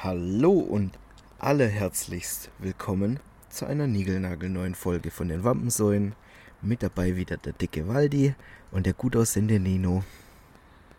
[0.00, 0.96] Hallo und
[1.40, 3.18] alle herzlichst willkommen
[3.50, 6.14] zu einer niegelnagelneuen Folge von den Wampensäulen.
[6.62, 8.36] Mit dabei wieder der dicke Waldi
[8.70, 10.04] und der gut aussehende Nino.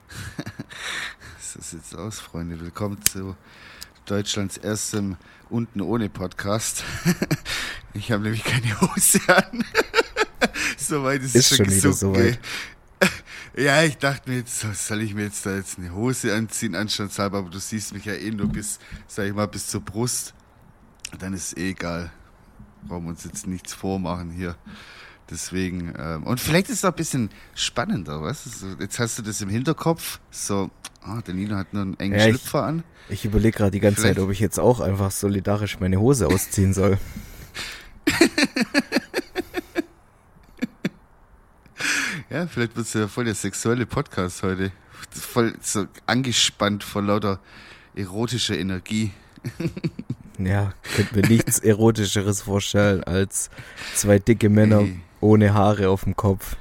[1.39, 2.59] so sieht's aus, Freunde.
[2.59, 3.38] Willkommen zu
[4.04, 5.16] Deutschlands erstem
[5.50, 6.84] Unten ohne Podcast.
[7.94, 9.63] ich habe nämlich keine Hose an.
[10.78, 12.38] Soweit ist, ist es schon wieder soweit.
[13.60, 17.39] Ja, ich dachte mir jetzt, soll ich mir jetzt da jetzt eine Hose anziehen, anstandshalber,
[17.39, 20.34] aber du siehst mich ja eh nur bis, sag ich mal, bis zur Brust.
[21.20, 22.09] Dann ist eh egal.
[22.87, 24.55] Brauchen wir uns jetzt nichts vormachen hier.
[25.29, 28.77] Deswegen, ähm, und vielleicht ist es auch ein bisschen spannender, weißt du?
[28.79, 32.29] Jetzt hast du das im Hinterkopf, so, ah, der Nino hat nur einen engen ja,
[32.29, 32.85] Schlüpfer an.
[33.09, 34.15] Ich überlege gerade die ganze vielleicht.
[34.15, 36.98] Zeit, ob ich jetzt auch einfach solidarisch meine Hose ausziehen soll.
[42.29, 44.71] Ja, vielleicht wird es ja voll der sexuelle Podcast heute.
[45.09, 47.39] Voll so angespannt vor lauter
[47.95, 49.11] erotischer Energie.
[50.41, 53.49] Ja, könnte mir nichts Erotischeres vorstellen als
[53.93, 55.01] zwei dicke Männer hey.
[55.20, 56.55] ohne Haare auf dem Kopf.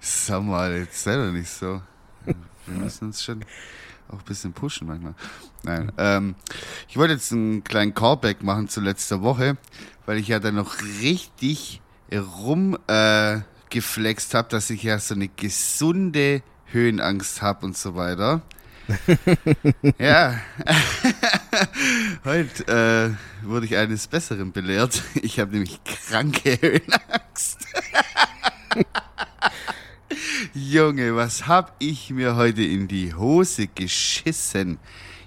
[0.00, 1.80] Sag mal, jetzt sei doch nicht so.
[2.24, 2.34] Wir
[2.66, 3.44] müssen uns schon
[4.08, 5.14] auch ein bisschen pushen manchmal.
[5.62, 6.34] Nein, ähm,
[6.88, 9.56] ich wollte jetzt einen kleinen Callback machen zu letzter Woche,
[10.06, 11.80] weil ich ja dann noch richtig
[12.12, 18.42] rumgeflext äh, habe, dass ich ja so eine gesunde Höhenangst habe und so weiter.
[19.98, 20.40] ja,
[22.24, 25.02] heute äh, wurde ich eines Besseren belehrt.
[25.22, 27.66] Ich habe nämlich kranke Höhenangst.
[30.54, 34.78] Junge, was hab ich mir heute in die Hose geschissen?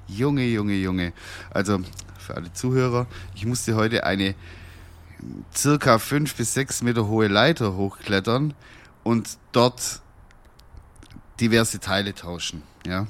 [0.08, 1.14] Junge, Junge, Junge.
[1.50, 1.80] Also
[2.20, 4.36] für alle Zuhörer, ich musste heute eine
[5.55, 8.53] circa fünf bis sechs Meter hohe Leiter hochklettern
[9.03, 10.01] und dort
[11.39, 12.63] diverse Teile tauschen.
[12.85, 13.07] Ja,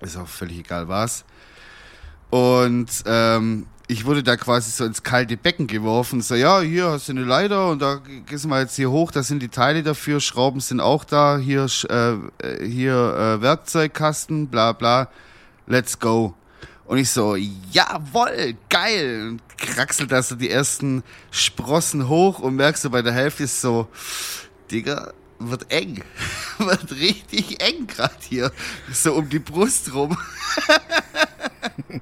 [0.00, 1.24] ist auch völlig egal was.
[2.30, 6.20] Und ähm, ich wurde da quasi so ins kalte Becken geworfen.
[6.20, 9.12] So, ja, hier hast du eine Leiter und da gehst du mal jetzt hier hoch,
[9.12, 14.72] da sind die Teile dafür, Schrauben sind auch da, hier, äh, hier äh, Werkzeugkasten, bla
[14.72, 15.08] bla,
[15.66, 16.34] let's go.
[16.86, 19.28] Und ich so, jawoll, geil.
[19.30, 23.60] Und kraxelt da so die ersten Sprossen hoch und merkst du bei der Hälfte ist
[23.60, 23.88] so,
[24.70, 26.02] Digga, wird eng.
[26.58, 28.52] wird richtig eng gerade hier.
[28.92, 30.16] So um die Brust rum.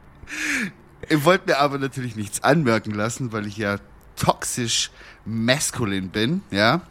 [1.09, 3.79] ich wollte mir aber natürlich nichts anmerken lassen, weil ich ja
[4.17, 4.91] toxisch
[5.25, 6.83] maskulin bin, ja.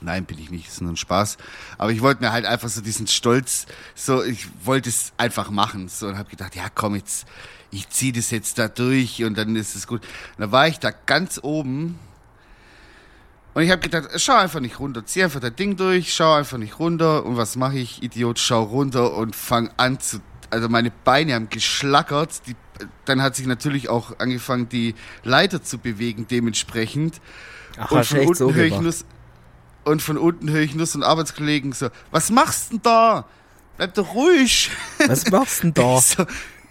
[0.00, 1.36] Nein, bin ich nicht, ist nur ein Spaß.
[1.78, 5.88] Aber ich wollte mir halt einfach so diesen Stolz, so, ich wollte es einfach machen.
[5.88, 7.26] So, und habe gedacht, ja komm, jetzt,
[7.70, 10.02] ich ziehe das jetzt da durch und dann ist es gut.
[10.36, 11.98] Und da war ich da ganz oben
[13.52, 16.58] und ich habe gedacht, schau einfach nicht runter, zieh einfach das Ding durch, schau einfach
[16.58, 17.24] nicht runter.
[17.24, 21.48] Und was mache ich, Idiot, schau runter und fang an zu, also meine Beine haben
[21.48, 22.54] geschlackert, die,
[23.04, 24.94] dann hat sich natürlich auch angefangen, die
[25.24, 27.20] Leiter zu bewegen dementsprechend.
[27.76, 28.94] Ach, und von unten so höre ich nur,
[29.84, 33.24] und von unten höre ich nur so einen Arbeitskollegen so, was machst denn da?
[33.76, 34.70] Bleib doch ruhig.
[35.06, 35.98] Was machst denn da?
[35.98, 36.26] Ich so,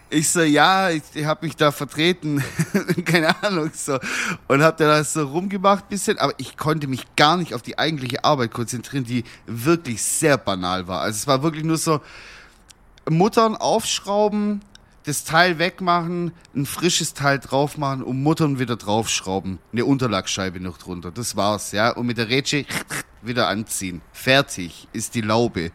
[0.09, 2.43] ich so ja, ich, ich habe mich da vertreten,
[3.05, 3.99] keine Ahnung, so.
[4.47, 8.23] Und hab da so rumgemacht bisschen, aber ich konnte mich gar nicht auf die eigentliche
[8.23, 11.01] Arbeit konzentrieren, die wirklich sehr banal war.
[11.01, 12.01] Also es war wirklich nur so,
[13.09, 14.61] Muttern aufschrauben,
[15.09, 19.57] das Teil wegmachen, ein frisches Teil drauf machen und Muttern wieder draufschrauben.
[19.73, 21.09] Eine Unterlagsscheibe noch drunter.
[21.09, 21.89] Das war's, ja.
[21.89, 22.65] Und mit der Rätsche
[23.23, 24.01] wieder anziehen.
[24.13, 25.71] Fertig ist die Laube.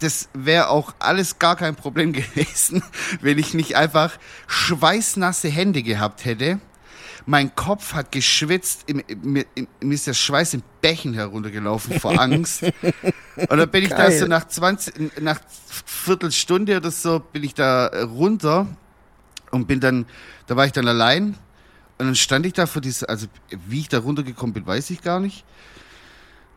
[0.00, 2.82] Das wäre auch alles gar kein Problem gewesen,
[3.20, 4.18] wenn ich nicht einfach
[4.48, 6.58] schweißnasse Hände gehabt hätte
[7.26, 8.84] mein Kopf hat geschwitzt,
[9.22, 9.46] mir,
[9.80, 12.62] ist der Schweiß in Bächen heruntergelaufen vor Angst.
[12.62, 14.10] Und dann bin ich Geil.
[14.10, 15.40] da so nach 20, nach
[15.86, 18.66] Viertelstunde oder so, bin ich da runter
[19.50, 20.06] und bin dann,
[20.46, 21.36] da war ich dann allein.
[21.96, 23.26] Und dann stand ich da vor dieser, also
[23.66, 25.44] wie ich da runtergekommen bin, weiß ich gar nicht.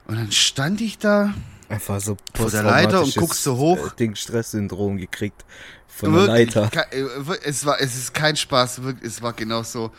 [0.06, 1.34] Und dann stand ich da
[1.70, 3.92] Einfach so vor der Leiter und guckst so hoch.
[3.92, 5.44] Äh, Ding Stresssyndrom gekriegt
[5.88, 6.94] von wirklich, der Leiter.
[6.94, 9.92] Äh, es war, es ist kein Spaß, wirklich, es war genau so.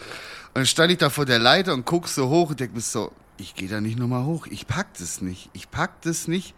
[0.58, 3.12] Dann stand ich da vor der Leiter und guck so hoch und denk mir so,
[3.36, 4.48] ich gehe da nicht nochmal hoch.
[4.48, 5.50] Ich pack das nicht.
[5.52, 6.52] Ich pack das nicht.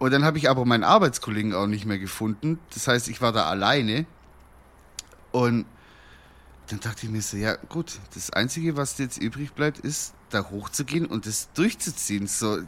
[0.00, 2.58] Und dann habe ich aber meinen Arbeitskollegen auch nicht mehr gefunden.
[2.74, 4.06] Das heißt, ich war da alleine.
[5.30, 5.66] Und
[6.66, 10.50] dann dachte ich mir so, ja gut, das Einzige, was jetzt übrig bleibt, ist, da
[10.50, 12.26] hochzugehen und das durchzuziehen.
[12.26, 12.58] So,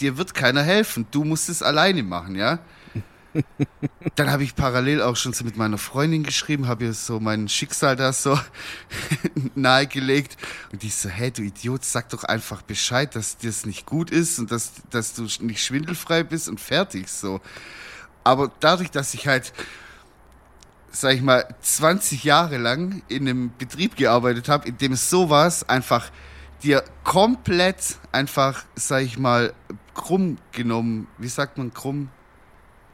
[0.00, 1.06] dir wird keiner helfen.
[1.12, 2.58] Du musst es alleine machen, ja?
[4.14, 7.48] Dann habe ich parallel auch schon so mit meiner Freundin geschrieben, habe ihr so mein
[7.48, 8.38] Schicksal da so
[9.54, 10.36] nahegelegt.
[10.72, 14.10] Und die so, hey, du Idiot, sag doch einfach Bescheid, dass dir es nicht gut
[14.10, 17.40] ist und dass, dass du nicht schwindelfrei bist und fertig so.
[18.24, 19.52] Aber dadurch, dass ich halt
[20.96, 26.10] sag ich mal, 20 Jahre lang in einem Betrieb gearbeitet habe, in dem sowas einfach
[26.62, 29.52] dir komplett einfach, sag ich mal,
[29.94, 32.08] krumm genommen, wie sagt man krumm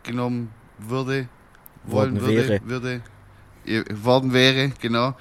[0.05, 1.29] genommen würde,
[1.85, 2.61] wollen Worden würde, wäre.
[2.65, 3.03] würde,
[3.67, 5.15] äh, worden wäre, genau.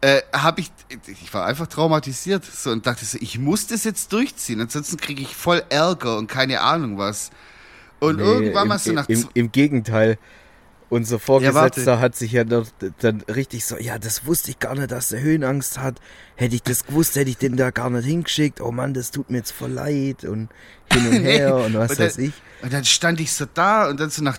[0.00, 0.72] Äh, habe ich,
[1.06, 5.22] ich war einfach traumatisiert so und dachte so, ich muss das jetzt durchziehen, ansonsten kriege
[5.22, 7.30] ich voll Ärger und keine Ahnung was.
[8.00, 10.18] Und Nee, irgendwann im, mal so nach im, im Gegenteil.
[10.92, 11.18] Unser.
[11.18, 15.10] Vorgesetzter hat sich ja dort dann richtig so, ja, das wusste ich gar nicht, dass
[15.10, 16.00] er Höhenangst hat.
[16.36, 18.60] Hätte ich das gewusst, hätte ich den da gar nicht hingeschickt.
[18.60, 20.50] Oh Mann, das tut mir jetzt voll leid und
[20.92, 22.32] hin und her und was und dann- weiß ich.
[22.60, 24.36] Und dann stand ich so da und dann so nach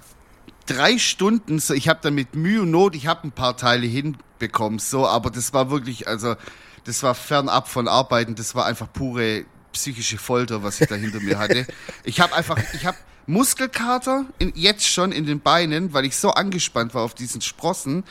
[0.67, 3.88] drei Stunden, so ich habe dann mit Mühe und Not, ich habe ein paar Teile
[3.88, 6.35] hinbekommen, so, aber das war wirklich, also
[6.83, 11.19] das war fernab von Arbeiten, das war einfach pure psychische Folter, was ich da hinter
[11.19, 11.65] mir hatte.
[12.03, 16.31] Ich habe einfach, ich habe Muskelkater in, jetzt schon in den Beinen, weil ich so
[16.31, 18.03] angespannt war auf diesen Sprossen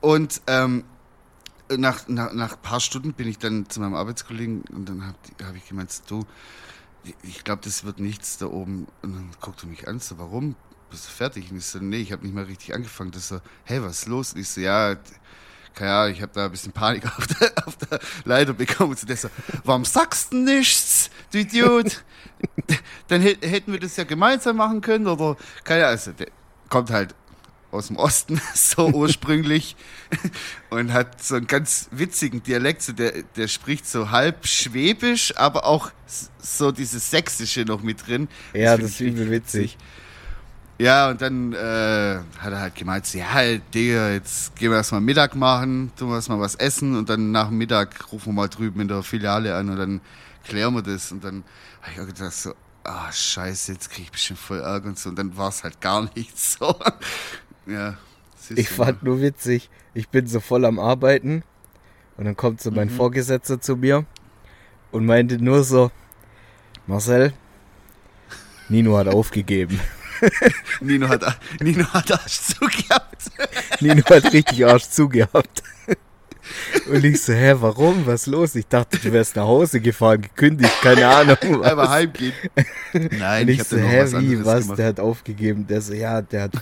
[0.00, 0.84] und ähm,
[1.76, 5.16] nach, nach, nach ein paar Stunden bin ich dann zu meinem Arbeitskollegen und dann habe
[5.44, 6.24] hab ich gemeint, du,
[7.22, 8.86] ich glaube, das wird nichts da oben.
[9.02, 10.56] Und dann guckt er mich an, so, warum?
[10.90, 11.50] Bist du fertig?
[11.50, 13.12] Und ich so, nee, ich habe nicht mal richtig angefangen.
[13.12, 14.32] Das so, hey, was ist los?
[14.32, 14.96] Und ich so, ja,
[15.74, 18.90] keine Ahnung, ich habe da ein bisschen Panik auf der, auf der Leiter bekommen.
[18.90, 19.28] Und so,
[19.64, 22.02] warum sagst du nichts, du Idiot?
[23.08, 26.28] Dann hä- hätten wir das ja gemeinsam machen können oder, keine Ahnung, also, der
[26.68, 27.14] kommt halt
[27.70, 29.76] aus dem Osten, so ursprünglich,
[30.70, 35.64] und hat so einen ganz witzigen Dialekt, so der, der spricht so halb schwäbisch, aber
[35.66, 35.90] auch
[36.40, 38.28] so dieses Sächsische noch mit drin.
[38.54, 39.78] Ja, das ich ist übel richtig witzig.
[40.80, 41.56] Ja, und dann äh,
[42.38, 43.26] hat er halt gemeint, ja,
[43.74, 47.48] Digga, jetzt gehen wir erstmal Mittag machen, tun wir erstmal was essen und dann nach
[47.48, 50.00] dem Mittag rufen wir mal drüben in der Filiale an und dann
[50.42, 51.12] klären wir das.
[51.12, 51.44] Und dann
[51.82, 52.54] habe ich auch gedacht, so,
[52.84, 55.10] ah, scheiße, jetzt krieg ich bestimmt voll Ärger und so.
[55.10, 56.74] Und dann war es halt gar nicht so.
[57.66, 57.98] ja.
[58.56, 61.42] Ich fand nur witzig, ich bin so voll am Arbeiten
[62.16, 62.92] und dann kommt so mein Mhm.
[62.96, 64.06] Vorgesetzter zu mir
[64.92, 65.90] und meinte nur so,
[66.86, 67.34] Marcel,
[68.70, 69.78] Nino hat aufgegeben.
[70.80, 73.30] Nino hat, Nino hat Arsch zugehabt.
[73.80, 75.62] Nino hat richtig Arsch zugehabt.
[76.90, 78.06] Und ich so, hä, warum?
[78.06, 78.54] Was los?
[78.56, 81.36] Ich dachte, du wärst nach Hause gefahren, gekündigt, keine Ahnung.
[81.42, 81.88] Einmal Was.
[81.90, 82.32] heimgehen.
[83.18, 84.62] Nein, Und ich hab so, hä, was wie, was?
[84.62, 84.78] gemacht.
[84.78, 85.66] Der hat aufgegeben.
[85.68, 86.52] Der so, ja, der hat,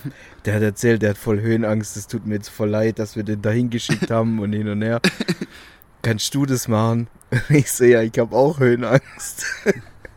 [0.45, 1.97] der hat erzählt, der hat voll Höhenangst.
[1.97, 4.81] Es tut mir jetzt voll leid, dass wir den dahin geschickt haben und hin und
[4.81, 5.01] her.
[6.01, 7.07] Kannst du das machen?
[7.49, 9.45] Ich so, ja, ich habe auch Höhenangst.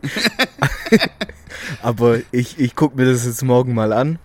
[1.82, 4.19] Aber ich, ich guck mir das jetzt morgen mal an.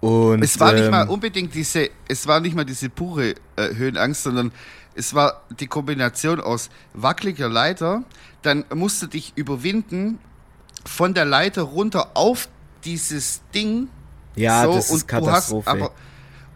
[0.00, 3.74] Und, Es war nicht ähm, mal unbedingt diese, es war nicht mal diese pure äh,
[3.74, 4.52] Höhenangst, sondern
[4.94, 8.04] es war die Kombination aus wackeliger Leiter,
[8.42, 10.18] dann musst du dich überwinden
[10.84, 12.48] von der Leiter runter auf
[12.84, 13.88] dieses Ding.
[14.36, 15.66] Ja, so, das ist Katastrophe.
[15.66, 15.90] Hast aber,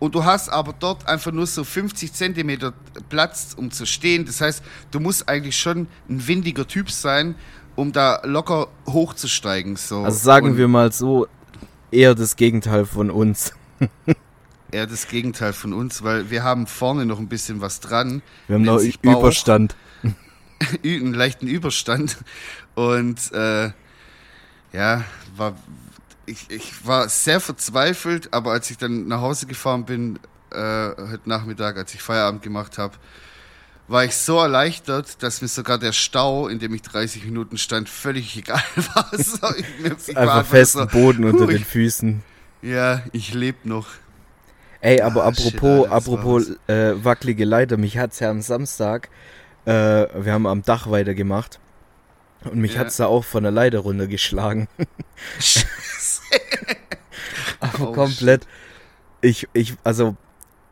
[0.01, 2.73] und du hast aber dort einfach nur so 50 Zentimeter
[3.09, 4.25] Platz, um zu stehen.
[4.25, 7.37] Das heißt, du musst eigentlich schon ein windiger Typ sein,
[7.77, 9.77] um da locker hochzusteigen.
[9.77, 10.03] So.
[10.03, 11.29] also sagen und wir mal so,
[11.93, 13.53] eher das Gegenteil von uns.
[14.73, 18.23] eher das Gegenteil von uns, weil wir haben vorne noch ein bisschen was dran.
[18.47, 18.81] Wir haben noch.
[18.81, 19.77] Überstand.
[20.85, 22.19] Einen leichten Überstand.
[22.75, 23.71] Und äh,
[24.73, 25.05] ja,
[25.37, 25.57] war,
[26.27, 30.19] ich, ich war sehr verzweifelt, aber als ich dann nach Hause gefahren bin,
[30.53, 32.95] äh, heute Nachmittag, als ich Feierabend gemacht habe,
[33.89, 37.89] war ich so erleichtert, dass mir sogar der Stau, in dem ich 30 Minuten stand,
[37.89, 38.63] völlig egal
[38.95, 39.11] war.
[39.17, 42.23] So, ich, ich Einfach festen so, Boden unter puh, den ich- Füßen.
[42.63, 43.89] Ja, ich lebe noch.
[44.83, 49.09] Ey, aber Ah, shit, apropos, war apropos äh, wackelige Leiter, mich hat's ja am Samstag,
[49.65, 51.59] äh, wir haben am Dach weitergemacht
[52.45, 52.81] und mich Ja.
[52.81, 54.69] hat's da auch von der Leiter runtergeschlagen.
[57.61, 58.47] aber Oh, komplett.
[59.21, 60.17] Ich, ich, also,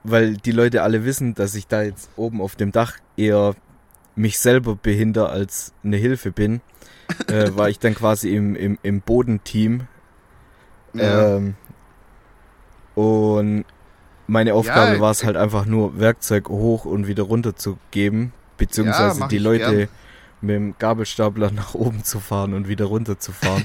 [0.04, 3.54] weil die Leute alle wissen, dass ich da jetzt oben auf dem Dach eher
[4.14, 6.60] mich selber behinder als eine Hilfe bin,
[7.28, 9.86] äh, war ich dann quasi im, im, im Bodenteam
[10.94, 11.36] Ja.
[11.36, 11.54] ähm,
[12.94, 13.64] und
[14.26, 18.32] meine Aufgabe Ja, war es halt einfach nur Werkzeug hoch und wieder runter zu geben,
[18.56, 19.88] beziehungsweise mach die Leute gern.
[20.40, 23.64] mit dem Gabelstapler nach oben zu fahren und wieder runter zu fahren.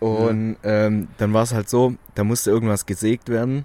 [0.00, 3.64] Und ähm, dann war es halt so, da musste irgendwas gesägt werden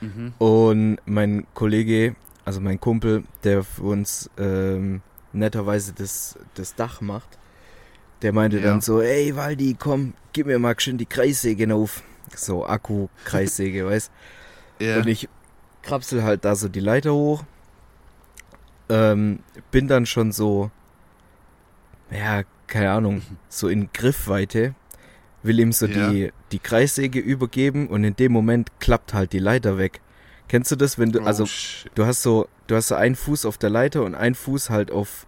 [0.00, 0.34] Mhm.
[0.38, 5.00] und mein Kollege, also mein Kumpel, der für uns ähm,
[5.32, 7.38] netterweise das, das Dach macht,
[8.22, 8.64] der meinte Ja.
[8.64, 12.02] dann so, ey Waldi, komm, gib mir mal schön die Kreissäge auf.
[12.34, 14.10] So Akku-Kreissäge, weißt
[14.80, 14.98] Ja.
[14.98, 15.28] Und ich
[15.82, 17.44] krapsel halt da so die Leiter hoch.
[18.88, 19.40] Ähm,
[19.70, 20.70] bin dann schon so,
[22.10, 24.74] ja, keine Ahnung, so in Griffweite,
[25.46, 26.10] will ihm so Ja.
[26.10, 30.00] die, die Kreissäge übergeben und in dem Moment klappt halt die Leiter weg.
[30.48, 31.90] Kennst du das, wenn du, also oh, shit.
[31.94, 34.90] du hast so, du hast so einen Fuß auf der Leiter und einen Fuß halt
[34.90, 35.26] auf,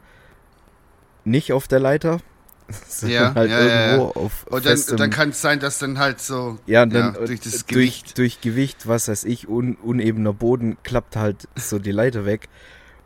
[1.25, 2.21] nicht auf der Leiter,
[3.03, 6.21] Ja, halt ja, ja, irgendwo auf Und dann, dann kann es sein, dass dann halt
[6.21, 8.19] so ja, dann ja, durch das durch, Gewicht.
[8.19, 12.49] durch Gewicht, was weiß ich, un, unebener Boden, klappt halt so die Leiter weg.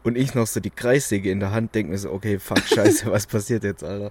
[0.02, 3.10] Und ich noch so die Kreissäge in der Hand, denke mir so, okay, fuck, scheiße,
[3.10, 4.10] was passiert jetzt, Alter?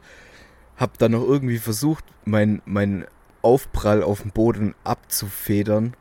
[0.81, 3.05] Hab dann noch irgendwie versucht, mein, mein
[3.43, 5.95] Aufprall auf dem Boden abzufedern.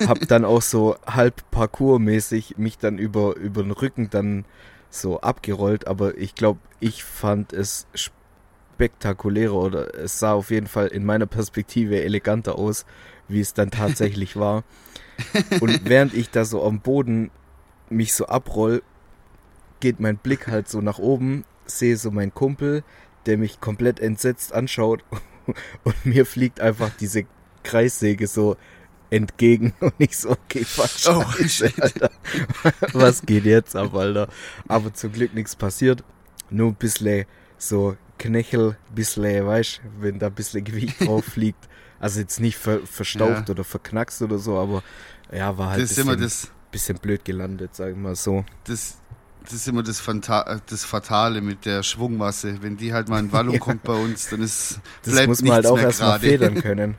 [0.00, 4.46] Hab dann auch so halb parkourmäßig mich dann über, über den Rücken dann
[4.88, 10.86] so abgerollt, aber ich glaube, ich fand es spektakulärer oder es sah auf jeden Fall
[10.86, 12.86] in meiner Perspektive eleganter aus,
[13.28, 14.64] wie es dann tatsächlich war.
[15.60, 17.30] Und während ich da so am Boden
[17.90, 18.82] mich so abroll,
[19.80, 22.84] geht mein Blick halt so nach oben, sehe so meinen Kumpel,
[23.26, 25.04] der mich komplett entsetzt anschaut
[25.84, 27.24] und mir fliegt einfach diese
[27.62, 28.56] Kreissäge so
[29.10, 31.24] entgegen und ich so, okay, fuck, Oh.
[32.92, 34.28] Was geht jetzt ab, Alter?
[34.68, 36.02] Aber zum Glück nichts passiert.
[36.50, 37.26] Nur ein bisschen
[37.58, 41.68] so Knöchel, bisschen, weißt wenn da ein bisschen Gewicht drauf fliegt.
[42.00, 43.52] Also jetzt nicht ver verstaucht Ja.
[43.54, 44.82] oder verknackst oder so, aber
[45.32, 48.44] ja, war halt ist bisschen, bisschen blöd gelandet, sagen wir mal so.
[48.64, 48.98] das,
[49.44, 52.62] das ist immer das, Fanta das Fatale mit der Schwungmasse.
[52.62, 53.60] Wenn die halt mal in Wallung Ja.
[53.60, 56.94] kommt bei uns, dann ist Das bleibt muss man halt auch erstmal federn können.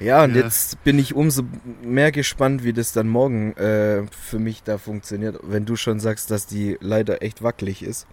[0.00, 0.42] ja, und Ja.
[0.44, 1.42] jetzt bin ich umso
[1.82, 6.30] mehr gespannt, wie das dann morgen äh, für mich da funktioniert, wenn du schon sagst,
[6.30, 8.06] dass die leider echt wackelig ist.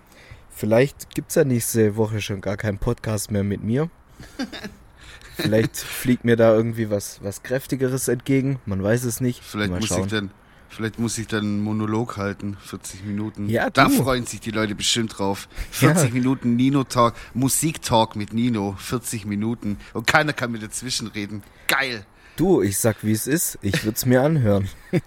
[0.49, 3.89] Vielleicht gibt's ja nächste Woche schon gar keinen Podcast mehr mit mir.
[5.37, 8.59] Vielleicht fliegt mir da irgendwie was, was Kräftigeres entgegen.
[8.65, 9.43] Man weiß es nicht.
[9.43, 10.31] Vielleicht muss ich dann,
[10.69, 13.50] vielleicht muss ich dann einen Monolog halten, 40 Minuten.
[13.50, 14.03] Ja, da du.
[14.03, 15.48] freuen sich die Leute bestimmt drauf.
[15.81, 15.93] Ja.
[15.93, 21.07] 40 Minuten Nino Talk, Musik Talk mit Nino, 40 Minuten und keiner kann mir dazwischen
[21.07, 21.43] reden.
[21.67, 22.05] Geil.
[22.38, 23.57] Du, ich sag, wie es ist.
[23.62, 24.67] Ich würde es mir anhören.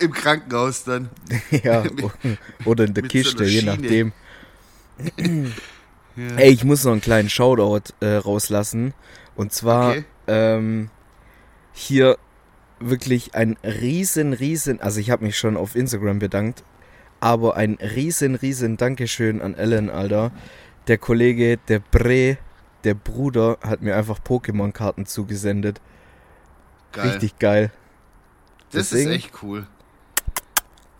[0.00, 1.10] Im Krankenhaus dann.
[1.50, 1.84] ja,
[2.64, 4.12] oder in der so Kiste, einer je nachdem.
[6.16, 6.36] Ja.
[6.36, 8.94] Ey, ich muss noch einen kleinen Shoutout äh, rauslassen.
[9.34, 10.04] Und zwar Okay.
[10.26, 10.90] ähm,
[11.72, 12.18] hier
[12.88, 16.64] wirklich ein riesen, riesen, also ich habe mich schon auf Instagram bedankt,
[17.20, 20.32] aber ein riesen, riesen Dankeschön an Ellen, Alter.
[20.88, 22.38] Der Kollege, der Bre,
[22.84, 25.80] der Bruder, hat mir einfach Pokémon-Karten zugesendet.
[26.92, 27.08] Geil.
[27.10, 27.70] Richtig geil.
[28.72, 29.66] das deswegen- ist echt cool.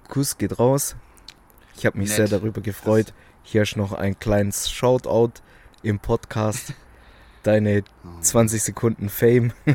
[0.08, 0.94] Kuss geht raus.
[1.76, 2.16] Ich habe mich Nett.
[2.16, 3.12] sehr darüber gefreut.
[3.42, 5.32] Hier ist noch ein kleines Shoutout
[5.82, 6.74] im Podcast.
[7.42, 8.20] Deine Oh.
[8.20, 9.52] 20 Sekunden Fame.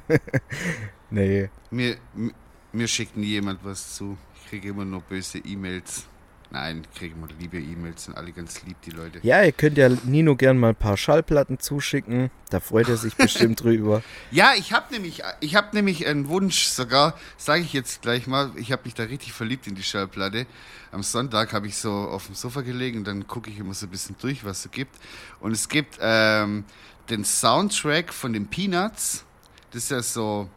[1.10, 1.50] nee.
[1.72, 2.32] Mir, mir,
[2.72, 4.18] mir schickt nie jemand was zu.
[4.36, 6.06] Ich kriege immer nur böse E-Mails.
[6.50, 9.20] Nein, ich kriege immer liebe E-Mails, sind alle ganz lieb, die Leute.
[9.22, 12.32] Ja, ihr könnt ja Nino gern mal ein paar Schallplatten zuschicken.
[12.50, 14.02] Da freut er sich bestimmt drüber.
[14.32, 18.52] Ja, ich habe nämlich, ich habe nämlich einen Wunsch sogar, sage ich jetzt gleich mal,
[18.56, 20.46] ich habe mich da richtig verliebt in die Schallplatte.
[20.94, 23.86] Am Sonntag habe ich so auf dem Sofa gelegen und dann gucke ich immer so
[23.86, 24.96] ein bisschen durch, was es so gibt.
[25.42, 26.64] Und es gibt ähm,
[27.10, 29.26] den Soundtrack von den Peanuts.
[29.72, 30.50] Das ist ja so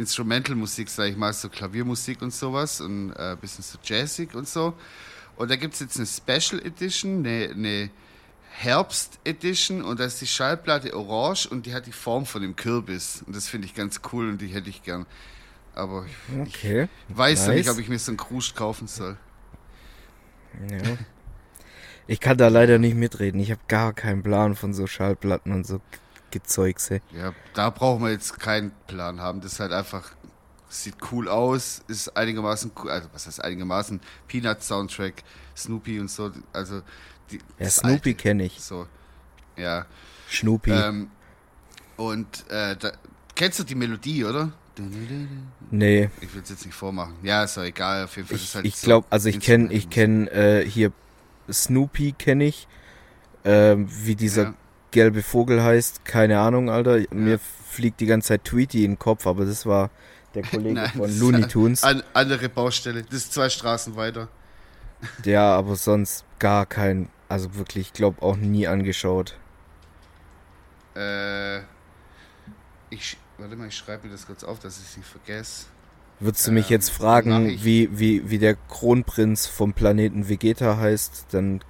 [0.00, 4.48] Instrumental-Musik, sage ich mal, so Klaviermusik und sowas und äh, ein bisschen so jazzig und
[4.48, 4.74] so.
[5.36, 7.90] Und da gibt es jetzt eine Special Edition, eine, eine
[8.50, 12.56] Herbst Edition und da ist die Schallplatte orange und die hat die Form von dem
[12.56, 13.22] Kürbis.
[13.26, 15.06] Und das finde ich ganz cool und die hätte ich gern.
[15.74, 16.88] Aber ich Okay.
[17.08, 17.56] weiß noch Nice.
[17.58, 19.16] nicht, ob ich mir so einen Kruscht kaufen soll.
[20.68, 20.96] Ja.
[22.06, 23.40] Ich kann da leider nicht mitreden.
[23.40, 25.80] Ich habe gar keinen Plan von so Schallplatten und so
[26.30, 27.00] Gezeugse.
[27.10, 29.40] Ja, da brauchen wir jetzt keinen Plan haben.
[29.40, 30.12] Das ist halt einfach,
[30.68, 35.22] sieht cool aus, ist einigermaßen cool, also was heißt einigermaßen, Peanut Soundtrack,
[35.56, 36.82] Snoopy und so, also
[37.30, 38.60] die, Ja, Snoopy kenne ich.
[38.60, 38.86] So,
[39.56, 39.86] ja.
[40.28, 40.70] Snoopy.
[40.70, 41.10] Ähm,
[41.96, 42.92] und äh, da,
[43.34, 44.52] kennst du die Melodie, oder?
[45.70, 46.10] nee.
[46.20, 47.16] Ich will es jetzt nicht vormachen.
[47.22, 48.04] Ja, ist doch egal.
[48.04, 50.64] Auf jeden Fall ist Ich, halt ich so glaube, also ich kenne ich kenn, äh,
[50.66, 50.92] hier
[51.50, 52.66] Snoopy kenne ich.
[53.44, 54.54] Ähm, wie dieser Ja.
[54.90, 57.00] Gelbe Vogel heißt, keine Ahnung, Alter.
[57.12, 59.90] Mir fliegt die ganze Zeit Tweety in den Kopf, aber das war
[60.34, 61.82] der Kollege Nein, von Looney Tunes.
[61.82, 63.02] An, andere Baustelle.
[63.04, 64.28] Das ist zwei Straßen weiter.
[65.24, 69.40] Ja, aber sonst gar kein, also wirklich, ich glaube auch nie angeschaut.
[70.94, 71.60] Äh,
[72.90, 75.66] ich, warte mal, ich schreibe mir das kurz auf, dass ich es nicht vergesse.
[76.18, 81.26] Würdest du mich Ähm, jetzt fragen, wie, wie, wie der Kronprinz vom Planeten Vegeta heißt,
[81.32, 81.62] dann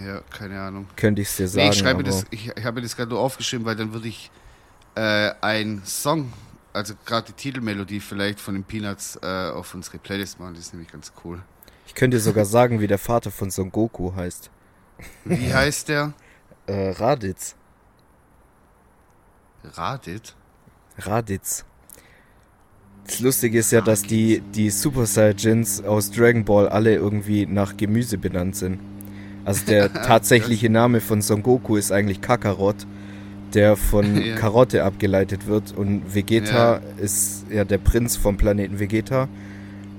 [0.00, 0.86] Ja, keine Ahnung.
[0.96, 1.68] könnte ich es dir sagen.
[1.68, 4.08] Nee, ich schreibe das, ich, ich habe mir das gerade nur aufgeschrieben, weil dann würde
[4.08, 4.30] ich
[4.96, 6.32] äh, einen Song,
[6.72, 10.54] also gerade die Titelmelodie vielleicht von den Peanuts äh, auf unsere Playlist machen.
[10.54, 11.42] Das ist nämlich ganz cool.
[11.86, 14.50] Ich könnte dir sogar sagen, wie der Vater von Son Goku heißt.
[15.24, 16.12] Wie heißt der?
[16.66, 17.54] Äh, Raditz.
[19.62, 20.34] Raditz?
[20.98, 21.64] Raditz.
[23.06, 27.76] Das Lustige ist ja, dass die, die Super Saiyajins aus Dragon Ball alle irgendwie nach
[27.76, 28.80] Gemüse benannt sind.
[29.44, 32.86] Also der tatsächliche Name von Son Goku ist eigentlich Kakarot,
[33.52, 34.36] der von ja.
[34.36, 35.72] Karotte abgeleitet wird.
[35.76, 36.80] Und Vegeta ja.
[36.98, 39.28] ist ja der Prinz vom Planeten Vegeta.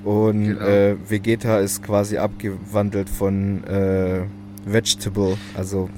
[0.03, 0.65] Und genau.
[0.65, 4.21] äh, Vegeta ist quasi abgewandelt von äh,
[4.65, 5.89] Vegetable, also.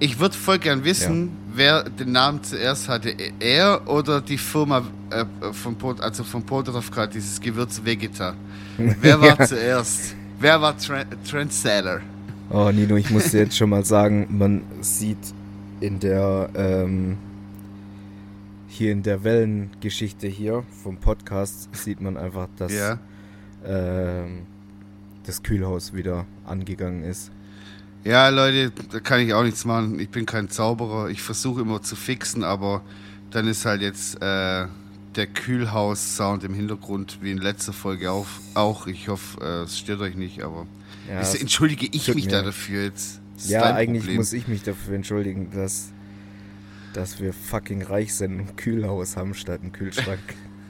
[0.00, 1.56] Ich würde voll gern wissen, ja.
[1.56, 3.12] wer den Namen zuerst hatte.
[3.40, 8.34] Er oder die Firma äh, von Pot, also von Potrovka, dieses Gewürz Vegeta.
[9.00, 9.46] Wer war ja.
[9.46, 10.14] zuerst?
[10.38, 12.00] Wer war Trendsetter?
[12.50, 15.18] Oh, Nino, ich muss dir jetzt schon mal sagen, man sieht
[15.80, 17.18] in der ähm,
[18.68, 22.98] hier in der Wellengeschichte hier vom Podcast sieht man einfach, dass ja.
[23.66, 24.46] ähm,
[25.26, 27.30] das Kühlhaus wieder angegangen ist.
[28.02, 30.00] Ja, Leute, da kann ich auch nichts machen.
[30.00, 31.10] Ich bin kein Zauberer.
[31.10, 32.80] Ich versuche immer zu fixen, aber
[33.30, 34.66] dann ist halt jetzt äh,
[35.16, 38.26] der Kühlhaus-Sound im Hintergrund wie in letzter Folge auch.
[38.54, 38.86] auch.
[38.86, 40.66] Ich hoffe, äh, es stört euch nicht, aber
[41.08, 42.30] ja, ist, entschuldige ich mich mir.
[42.30, 43.20] da dafür jetzt.
[43.46, 44.16] Ja, eigentlich Problem.
[44.16, 45.90] muss ich mich dafür entschuldigen, dass,
[46.92, 50.20] dass wir fucking reich sind und ein Kühlhaus haben statt einen Kühlschrank.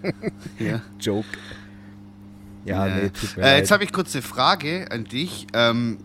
[0.59, 0.83] ja.
[1.00, 1.26] Joke.
[2.64, 2.95] Ja, ja.
[2.95, 5.47] nee, tut mir äh, Jetzt habe ich kurz eine Frage an dich.
[5.54, 5.99] Ähm,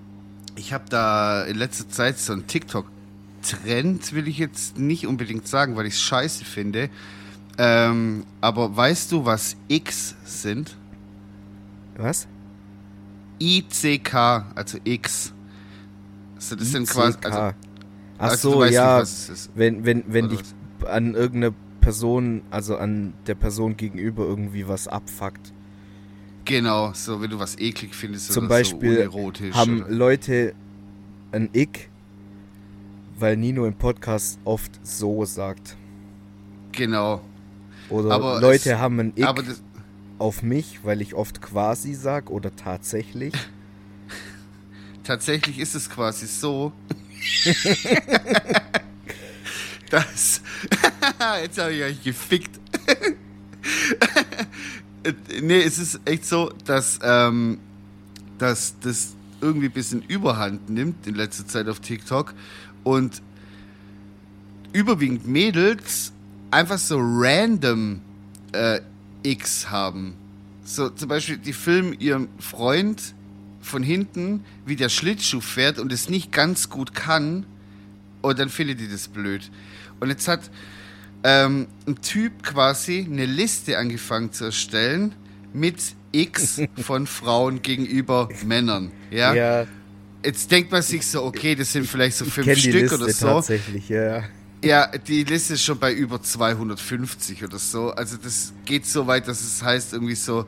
[0.55, 5.75] ich habe da in letzter Zeit so einen TikTok-Trend, will ich jetzt nicht unbedingt sagen,
[5.75, 6.89] weil ich es scheiße finde.
[7.57, 10.75] Ähm, aber weißt du, was X sind?
[11.97, 12.27] Was?
[13.43, 14.15] ICK,
[14.55, 15.33] also X.
[16.35, 17.17] Also das sind quasi.
[17.23, 17.39] Also,
[18.17, 18.99] Ach also so, ja.
[18.99, 20.39] Nicht, wenn wenn, wenn dich
[20.79, 20.89] was?
[20.89, 25.51] an irgendeine Person, also an der Person gegenüber irgendwie was abfuckt.
[26.45, 29.91] Genau, so wenn du was eklig findest Zum Beispiel so haben oder?
[29.91, 30.53] Leute
[31.31, 31.89] ein Ick,
[33.17, 35.75] weil Nino im Podcast oft so sagt.
[36.71, 37.21] Genau.
[37.89, 39.25] Oder aber Leute es, haben ein Ick
[40.19, 43.33] auf mich, weil ich oft quasi sag oder tatsächlich.
[45.03, 46.71] tatsächlich ist es quasi so,
[49.89, 50.41] dass
[51.41, 52.59] jetzt habe ich euch gefickt.
[55.41, 57.59] Nee, es ist echt so, dass, ähm,
[58.37, 62.33] dass das irgendwie ein bisschen Überhand nimmt in letzter Zeit auf TikTok
[62.83, 63.21] und
[64.71, 66.13] überwiegend Mädels
[66.51, 68.01] einfach so random
[68.53, 68.79] äh,
[69.23, 70.15] X haben.
[70.63, 73.01] So zum Beispiel, die filmen ihren Freund
[73.61, 77.45] von hinten, wie der Schlittschuh fährt und es nicht ganz gut kann
[78.21, 79.49] und dann findet die das blöd.
[79.99, 80.49] Und jetzt hat
[81.23, 85.13] ähm, ein Typ quasi eine Liste angefangen zu erstellen
[85.53, 85.77] mit
[86.11, 88.91] X von Frauen gegenüber Männern.
[89.11, 89.33] Ja?
[89.33, 89.67] ja.
[90.25, 93.27] Jetzt denkt man sich so, okay, das sind vielleicht so fünf Stück Liste oder so.
[93.27, 94.23] Tatsächlich, ja.
[94.63, 97.91] Ja, die Liste ist schon bei über 250 oder so.
[97.91, 100.45] Also das geht so weit, dass es heißt irgendwie so,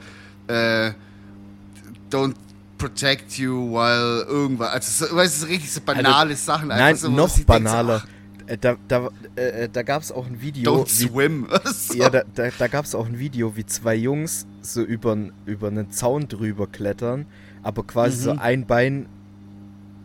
[0.47, 0.91] äh,
[2.09, 2.35] don't
[2.77, 4.69] protect you while irgendwas.
[4.69, 6.69] Also so, weißt du, richtig so banale also, Sachen.
[6.69, 8.03] Nein, so, noch banaler.
[8.47, 10.83] Äh, da, da, äh, da gab es auch ein Video.
[10.83, 11.47] Don't wie, swim.
[11.65, 11.95] so.
[11.95, 15.67] Ja, da, da, da gab es auch ein Video, wie zwei Jungs so über, über
[15.67, 17.25] einen Zaun drüber klettern,
[17.63, 18.21] aber quasi mhm.
[18.21, 19.07] so ein Bein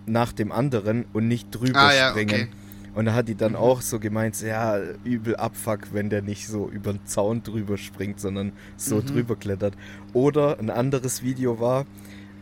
[0.07, 2.31] nach dem anderen und nicht drüber ah, springen.
[2.31, 2.49] Ja, okay.
[2.95, 3.59] Und da hat die dann mhm.
[3.59, 8.21] auch so gemeint, ja, übel Abfuck, wenn der nicht so über den Zaun drüber springt,
[8.21, 9.07] sondern so mhm.
[9.07, 9.75] drüber klettert.
[10.13, 11.87] Oder ein anderes Video war,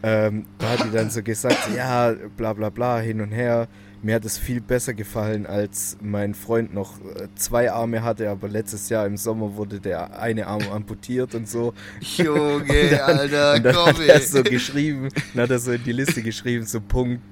[0.02, 3.68] ähm, da hat die dann so gesagt, ja, bla bla bla, hin und her
[4.02, 8.48] mir hat es viel besser gefallen, als mein Freund noch äh, zwei Arme hatte, aber
[8.48, 11.74] letztes Jahr im Sommer wurde der eine Arm amputiert und so.
[12.00, 15.72] Junge, und dann, Alter, und dann komm, hat er so geschrieben, dann hat er so
[15.72, 17.22] in die Liste geschrieben, so Punkt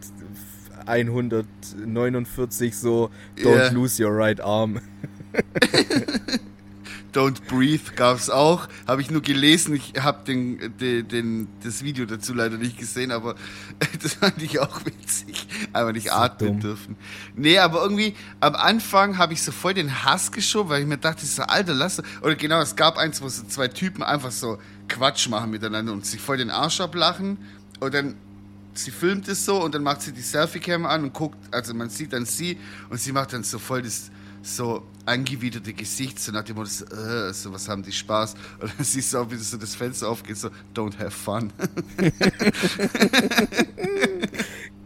[0.87, 3.71] 149, so Don't yeah.
[3.73, 4.81] lose your right arm.
[7.17, 8.69] Don't Breathe gab es auch.
[8.87, 9.75] Habe ich nur gelesen.
[9.75, 13.37] Ich habe den, den, den, das Video dazu leider nicht gesehen, aber
[14.03, 15.49] das fand ich auch witzig.
[15.73, 16.61] Aber nicht so atmen dumm.
[16.61, 16.97] dürfen.
[17.35, 20.99] Nee, aber irgendwie am Anfang habe ich so voll den Hass geschoben, weil ich mir
[20.99, 22.03] dachte, so, Alter, lass.
[22.21, 26.05] Oder genau, es gab eins, wo so zwei Typen einfach so Quatsch machen miteinander und
[26.05, 27.39] sich voll den Arsch ablachen.
[27.81, 28.17] Und dann
[28.79, 31.91] sie filmt es so und dann macht sie die Selfie-Cam an und guckt, also man
[31.91, 32.59] sieht dann sie
[32.91, 34.11] und sie macht dann so voll das
[34.47, 38.35] so angewiderte Gesicht, so nach dem Motto, äh, so was haben die Spaß.
[38.61, 41.53] Und dann siehst du auch, wie so das Fenster aufgeht, so, don't have fun.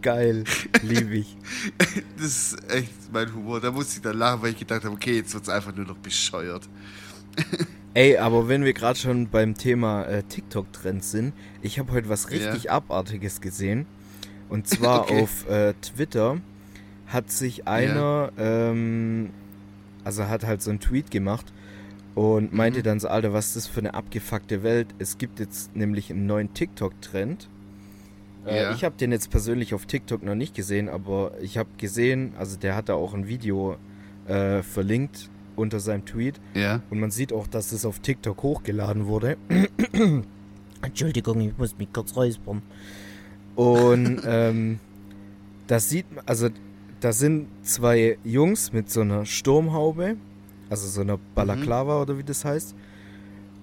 [0.03, 0.45] Geil,
[0.83, 1.37] liebe ich.
[2.17, 3.61] Das ist echt mein Humor.
[3.61, 5.87] Da musste ich dann lachen, weil ich gedacht habe, okay, jetzt wird es einfach nur
[5.87, 6.69] noch bescheuert.
[7.95, 12.31] Ey, aber wenn wir gerade schon beim Thema äh, TikTok-Trends sind, ich habe heute was
[12.31, 12.73] richtig ja.
[12.73, 13.87] Abartiges gesehen.
[14.49, 15.23] Und zwar okay.
[15.23, 16.41] auf äh, Twitter
[17.09, 19.31] hat sich einer, ähm,
[20.05, 21.53] also hat halt so einen Tweet gemacht
[22.15, 22.85] und meinte Mhm.
[22.85, 24.89] dann so, Alter, was ist das für eine abgefuckte Welt?
[25.01, 27.49] Es gibt jetzt nämlich einen neuen TikTok-Trend.
[28.47, 28.73] Äh, Ja.
[28.75, 32.57] Ich habe den jetzt persönlich auf TikTok noch nicht gesehen, aber ich habe gesehen, also
[32.57, 33.77] der hat da auch ein Video
[34.29, 35.29] äh, verlinkt
[35.61, 36.81] unter seinem Tweet Ja.
[36.91, 39.37] und man sieht auch, dass es auf TikTok hochgeladen wurde.
[40.83, 42.63] Entschuldigung, ich muss mich kurz räuspern.
[43.55, 44.79] Und ähm,
[45.67, 46.49] das sieht man, also
[47.01, 50.17] da sind zwei Jungs mit so einer Sturmhaube,
[50.71, 52.75] also so einer Balaklava oder wie das heißt.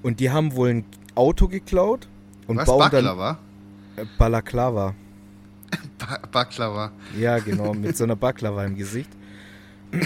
[0.04, 2.08] Und die haben wohl ein Auto geklaut
[2.48, 2.66] und Was?
[2.66, 3.40] bauen Baklava?
[3.96, 4.94] dann äh, Balaklava.
[5.98, 6.92] Ba Baklava.
[7.20, 9.10] Ja, genau, mit so einer Baklava im Gesicht.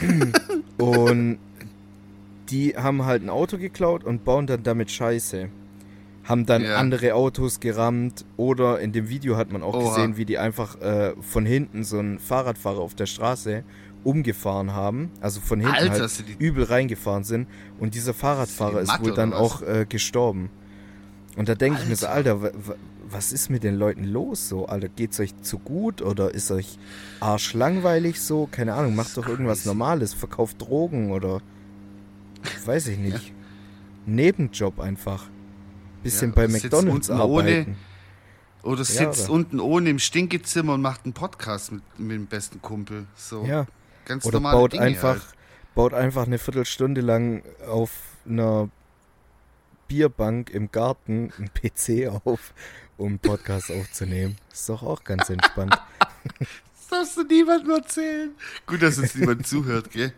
[0.78, 1.38] Und
[2.52, 5.50] die haben halt ein Auto geklaut und bauen dann damit Scheiße.
[6.24, 6.76] Haben dann Ja.
[6.76, 9.90] andere Autos gerammt oder in dem Video hat man auch Oha.
[9.96, 13.64] gesehen, wie die einfach äh, von hinten so einen Fahrradfahrer auf der Straße
[14.04, 15.10] umgefahren haben.
[15.20, 17.48] Also von hinten Alter, halt übel reingefahren sind.
[17.80, 20.50] Und dieser Fahrradfahrer ist Mathe wohl dann auch äh, gestorben.
[21.38, 22.34] Und da denke ich mir so, Alter.
[22.34, 22.76] Alter, wa- wa-
[23.10, 24.68] was ist mit den Leuten los so?
[24.68, 26.78] Alter, geht's euch zu gut oder ist euch
[27.20, 28.48] arschlangweilig so?
[28.52, 29.66] Keine Ahnung, macht doch irgendwas.
[29.66, 31.42] Normales, verkauft Drogen oder
[32.66, 33.34] weiß ich nicht.
[34.06, 35.28] Nebenjob einfach.
[36.04, 37.78] Bisschen Ja, bei McDonalds unten ohne- arbeiten.
[38.64, 42.26] Oder sitzt Ja, oder- unten ohne im Stinkezimmer und macht einen Podcast mit, mit dem
[42.28, 43.06] besten Kumpel.
[43.16, 43.66] So Ja.
[44.06, 45.36] ganz Oder normale baut Dinge einfach, Halt.
[45.76, 47.92] baut einfach eine Viertelstunde lang auf
[48.28, 48.70] einer
[49.88, 52.54] Bierbank im Garten einen PC auf,
[52.98, 54.38] um einen Podcast aufzunehmen.
[54.52, 55.76] Ist doch auch ganz entspannt.
[56.92, 58.32] Das darfst du niemandem erzählen.
[58.68, 60.14] Gut, dass uns niemand zuhört, gell?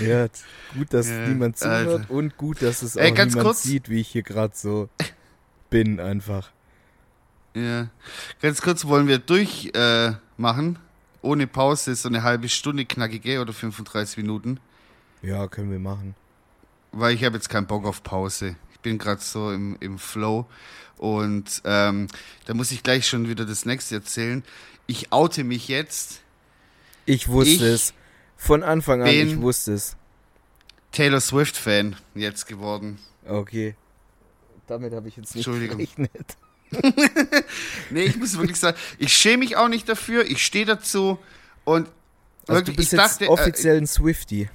[0.00, 0.26] Ja,
[0.74, 2.10] gut, dass Ja, niemand zuhört Alter.
[2.10, 3.62] und gut, dass es auch Ey, niemand kurz.
[3.62, 4.88] sieht, wie ich hier gerade so
[5.70, 6.50] bin einfach.
[7.54, 7.88] Ja.
[8.42, 10.14] Ganz kurz wollen wir durchmachen.
[10.14, 10.78] Äh, machen.
[11.20, 14.60] Ohne Pause, so eine halbe Stunde knackige oder 35 Minuten.
[15.22, 16.14] Ja, können wir machen.
[16.92, 18.54] Weil ich habe jetzt keinen Bock auf Pause.
[18.72, 20.46] Ich bin gerade so im, im Flow.
[20.96, 22.06] Und ähm,
[22.46, 24.44] da muss ich gleich schon wieder das nächste erzählen.
[24.86, 26.20] Ich oute mich jetzt.
[27.04, 27.94] Ich wusste Ich es.
[28.38, 29.96] Von Anfang an, bin- ich wusste es.
[30.92, 32.98] Taylor Swift-Fan jetzt geworden.
[33.26, 33.74] Okay.
[34.66, 35.76] Damit habe ich jetzt nicht Entschuldigung.
[35.78, 36.36] gerechnet.
[37.90, 40.24] Nee, ich muss wirklich sagen, ich schäme mich auch nicht dafür.
[40.26, 41.18] Ich stehe dazu.
[41.64, 41.88] Und
[42.46, 44.48] Also wirklich, du bist ich jetzt dachte, äh, offiziell ein Swifty.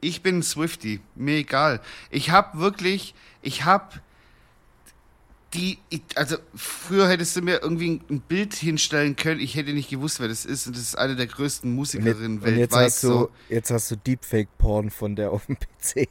[0.00, 1.80] Ich bin ein Swifty, mir egal.
[2.10, 4.00] Ich hab wirklich, ich hab
[5.54, 9.90] die, ich, also früher hättest du mir irgendwie ein Bild hinstellen können, ich hätte nicht
[9.90, 12.72] gewusst, wer das ist und das ist eine der größten Und Musikerinnen jetzt, und jetzt
[12.72, 12.84] weltweit.
[12.86, 13.30] hast du, so.
[13.48, 16.08] jetzt hast du Deepfake-Porn von der auf dem PC.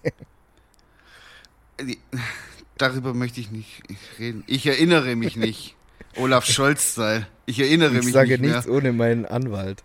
[2.77, 3.81] Darüber möchte ich nicht
[4.19, 4.43] reden.
[4.47, 5.75] Ich erinnere mich nicht.
[6.15, 7.27] Olaf Scholz-Style.
[7.45, 8.55] Ich erinnere Ich mich sage nicht mehr.
[8.55, 9.83] nichts ohne meinen Anwalt.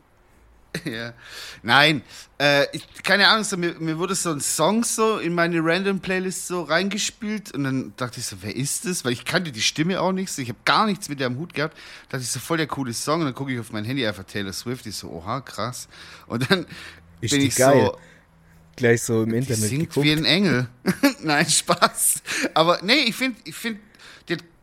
[0.85, 1.13] Ja.
[1.63, 2.03] Nein,
[2.39, 6.01] äh, ich, keine Ahnung, so, mir, mir wurde so ein Song so in meine Random
[6.01, 9.05] Playlist so reingespielt und dann dachte ich so, wer ist das?
[9.05, 11.37] Weil ich kannte die Stimme auch nicht so, ich habe gar nichts mit der am
[11.39, 11.77] Hut gehabt.
[12.09, 14.07] Da dachte ich so, voll der coole Song und dann gucke ich auf mein Handy
[14.07, 15.89] einfach Taylor Swift, ich so, oha, krass.
[16.27, 16.67] Und dann
[17.21, 17.91] Ist bin die ich geil.
[17.93, 17.99] so,
[18.77, 20.05] Gleich so im die Internet singt geguckt.
[20.05, 20.69] wie ein Engel.
[21.23, 22.23] Nein, Spaß.
[22.55, 23.94] Aber nee, ich finde, ich finde, die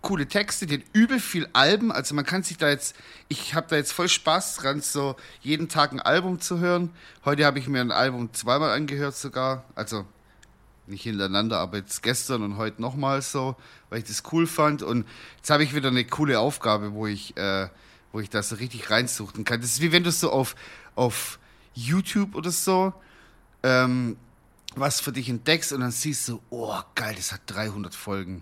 [0.02, 1.92] coole Texte, hat übel viel Alben.
[1.92, 2.96] Also man kann sich da jetzt,
[3.28, 6.92] ich habe da jetzt voll Spaß dran, so jeden Tag ein Album zu hören.
[7.26, 9.64] Heute habe ich mir ein Album zweimal angehört sogar.
[9.76, 10.06] Also
[10.88, 13.56] nicht hintereinander, aber jetzt gestern und heute nochmal so,
[13.90, 14.84] weil ich das cool fand.
[14.84, 17.70] Und jetzt habe ich wieder eine coole Aufgabe, wo ich, äh,
[18.12, 19.62] wo ich da so richtig reinsuchen kann.
[19.62, 20.56] Das ist wie wenn du so auf,
[20.96, 21.40] auf
[21.74, 22.94] YouTube oder so
[23.64, 24.18] ähm,
[24.76, 28.42] was für dich entdeckst und dann siehst du, oh geil, das hat 300 Folgen.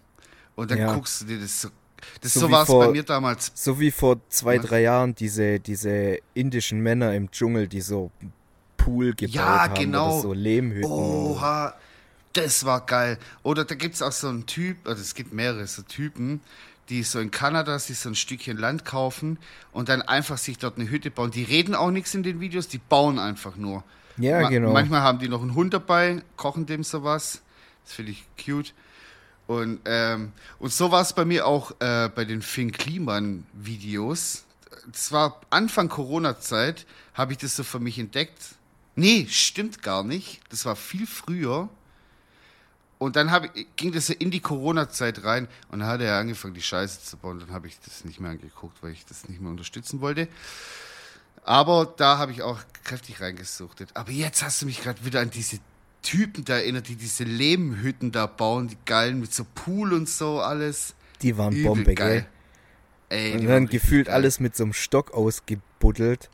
[0.60, 0.93] Und dann Ja.
[0.93, 1.69] guckst du dir das so.
[2.22, 3.52] Das So so war es bei mir damals.
[3.56, 8.12] So wie vor zwei, drei Jahren diese, diese indischen Männer im Dschungel, die so
[8.78, 10.13] Pool gebaut Ja, haben genau.
[10.13, 10.89] oder so Lehmhütten.
[10.89, 11.74] Oha,
[12.34, 13.17] das war geil.
[13.43, 16.39] Oder da gibt es auch so einen Typ, also es gibt mehrere so Typen,
[16.88, 19.38] die so in Kanada sich so ein Stückchen Land kaufen
[19.74, 21.32] und dann einfach sich dort eine Hütte bauen.
[21.32, 23.84] Die reden auch nichts in den Videos, die bauen einfach nur.
[24.17, 24.72] Ja, Ma- genau.
[24.72, 27.41] Manchmal haben die noch einen Hund dabei, kochen dem sowas.
[27.84, 28.74] Das finde ich cute.
[29.49, 34.43] Und, ähm, und so war es bei mir auch äh, bei den Finn Kliman-Videos.
[34.85, 36.85] Das war Anfang Corona-Zeit,
[37.15, 38.38] habe ich das so für mich entdeckt.
[38.93, 40.39] Nee, stimmt gar nicht.
[40.49, 41.67] Das war viel früher.
[42.99, 46.62] Und dann hab, ging das in die Corona-Zeit rein und dann hat er angefangen, die
[46.62, 47.39] Scheiße zu bauen.
[47.39, 50.27] Dann habe ich das nicht mehr angeguckt, weil ich das nicht mehr unterstützen wollte.
[51.43, 53.89] Aber da habe ich auch kräftig reingesuchtet.
[53.95, 55.57] Aber jetzt hast du mich gerade wieder an diese
[56.01, 60.39] Typen da erinnert, die diese Lehmhütten da bauen, die geilen mit so Pool und so
[60.39, 60.95] alles.
[61.21, 62.25] Die waren Übel Bombe, geil.
[63.09, 64.15] Ey, Und die dann gefühlt geil.
[64.15, 66.29] alles mit so einem Stock ausgebuddelt.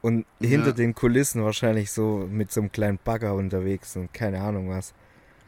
[0.00, 0.48] Und Ja.
[0.48, 4.94] hinter den Kulissen wahrscheinlich so mit so einem kleinen Bagger unterwegs und keine Ahnung was.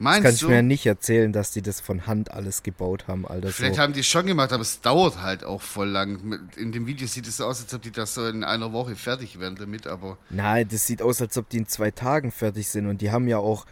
[0.05, 0.49] Das Meinst kann ich du?
[0.49, 3.49] mir nicht erzählen, dass die das von Hand alles gebaut haben, Alter.
[3.49, 3.81] Vielleicht so.
[3.83, 6.49] haben die es schon gemacht, aber es dauert halt auch voll lang.
[6.57, 8.97] In dem Video sieht es so aus, als ob die das so in einer Woche
[8.97, 12.69] fertig wären damit, aber Nein, das sieht aus, als ob die in zwei Tagen fertig
[12.69, 12.87] sind.
[12.87, 13.67] Und die haben ja auch,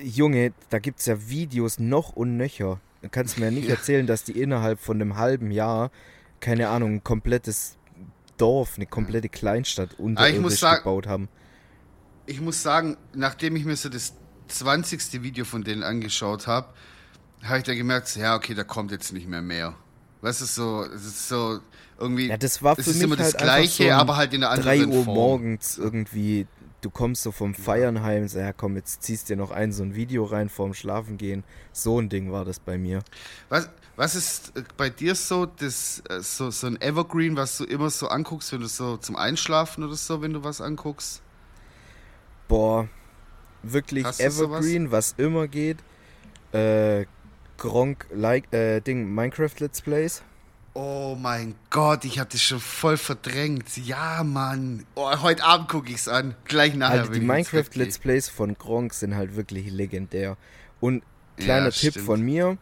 [0.00, 2.80] Junge, da gibt's ja Videos noch und nöcher.
[3.02, 3.74] Du kannst mir ja nicht Ja.
[3.74, 5.90] erzählen, dass die innerhalb von einem halben Jahr,
[6.40, 7.76] keine Ahnung, ein komplettes
[8.36, 11.28] Dorf, eine komplette Kleinstadt muss unterirdisch gebaut haben.
[12.26, 14.14] ich muss sagen, nachdem ich mir so das
[14.48, 15.22] 20.
[15.22, 16.68] Video von denen angeschaut habe,
[17.42, 19.74] habe ich da gemerkt, ja, okay, da kommt jetzt nicht mehr mehr.
[20.20, 21.60] Weißt du, so, es ist so
[21.98, 24.34] irgendwie, Ja, das war für es ist mich immer halt das Gleiche, so aber halt
[24.34, 25.14] in 3 anderen Uhr Form.
[25.14, 26.46] morgens irgendwie,
[26.80, 29.82] du kommst so vom Feiern heim, so, ja komm, jetzt ziehst dir noch ein so
[29.84, 31.44] ein Video rein vorm Schlafen gehen.
[31.72, 33.04] So ein Ding war das bei mir.
[33.48, 37.64] Was, was ist äh, bei dir so, das, äh, so, so ein Evergreen, was du
[37.64, 41.22] immer so anguckst, wenn du so zum Einschlafen oder so, wenn du was anguckst?
[42.48, 42.88] Boah,
[43.62, 44.20] wirklich Hast?
[44.20, 45.78] Evergreen, was immer geht.
[46.52, 47.06] Äh,
[47.56, 50.22] Gronk, like, äh, Ding, Minecraft Let's Plays.
[50.74, 53.76] Oh mein Gott, ich hatte schon voll verdrängt.
[53.78, 54.86] Ja, Mann.
[54.94, 56.36] Oh, heute Abend gucke ich's an.
[56.44, 57.06] Gleich nachher.
[57.06, 57.64] Wenn die Minecraft.
[57.74, 60.36] Let's Plays von Gronk sind halt wirklich legendär.
[60.78, 61.02] Und
[61.36, 62.06] kleiner Ja, Tipp stimmt.
[62.06, 62.58] von mir,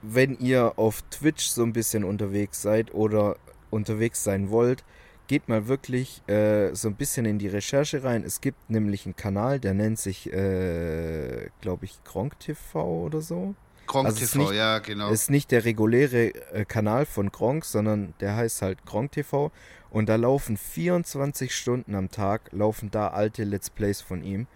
[0.00, 3.36] wenn ihr auf Twitch so ein bisschen unterwegs seid oder
[3.68, 4.82] unterwegs sein wollt,
[5.30, 8.24] geht mal wirklich äh, so ein bisschen in die Recherche rein.
[8.24, 13.54] Es gibt nämlich einen Kanal, der nennt sich, äh, glaube ich, Gronk TV oder so.
[13.86, 15.08] Gronk Also TV, nicht- ja, genau.
[15.12, 19.52] Ist nicht der reguläre äh, Kanal von Gronk, sondern der heißt halt Gronk TV.
[19.90, 24.48] Und da laufen 24 Stunden am Tag, laufen da alte Let's Plays von ihm.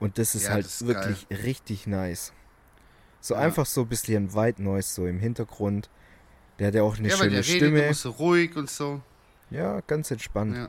[0.00, 2.32] Und das ist Ja, halt das ist wirklich richtig nice.
[3.20, 3.40] So Ja.
[3.40, 5.88] einfach so ein bisschen White Noise so im Hintergrund.
[6.58, 7.82] Der hat ja auch eine ja, weil schöne der redet Stimme.
[7.84, 9.00] immer so ruhig und so.
[9.50, 10.56] Ja, ganz entspannt.
[10.56, 10.68] Ja.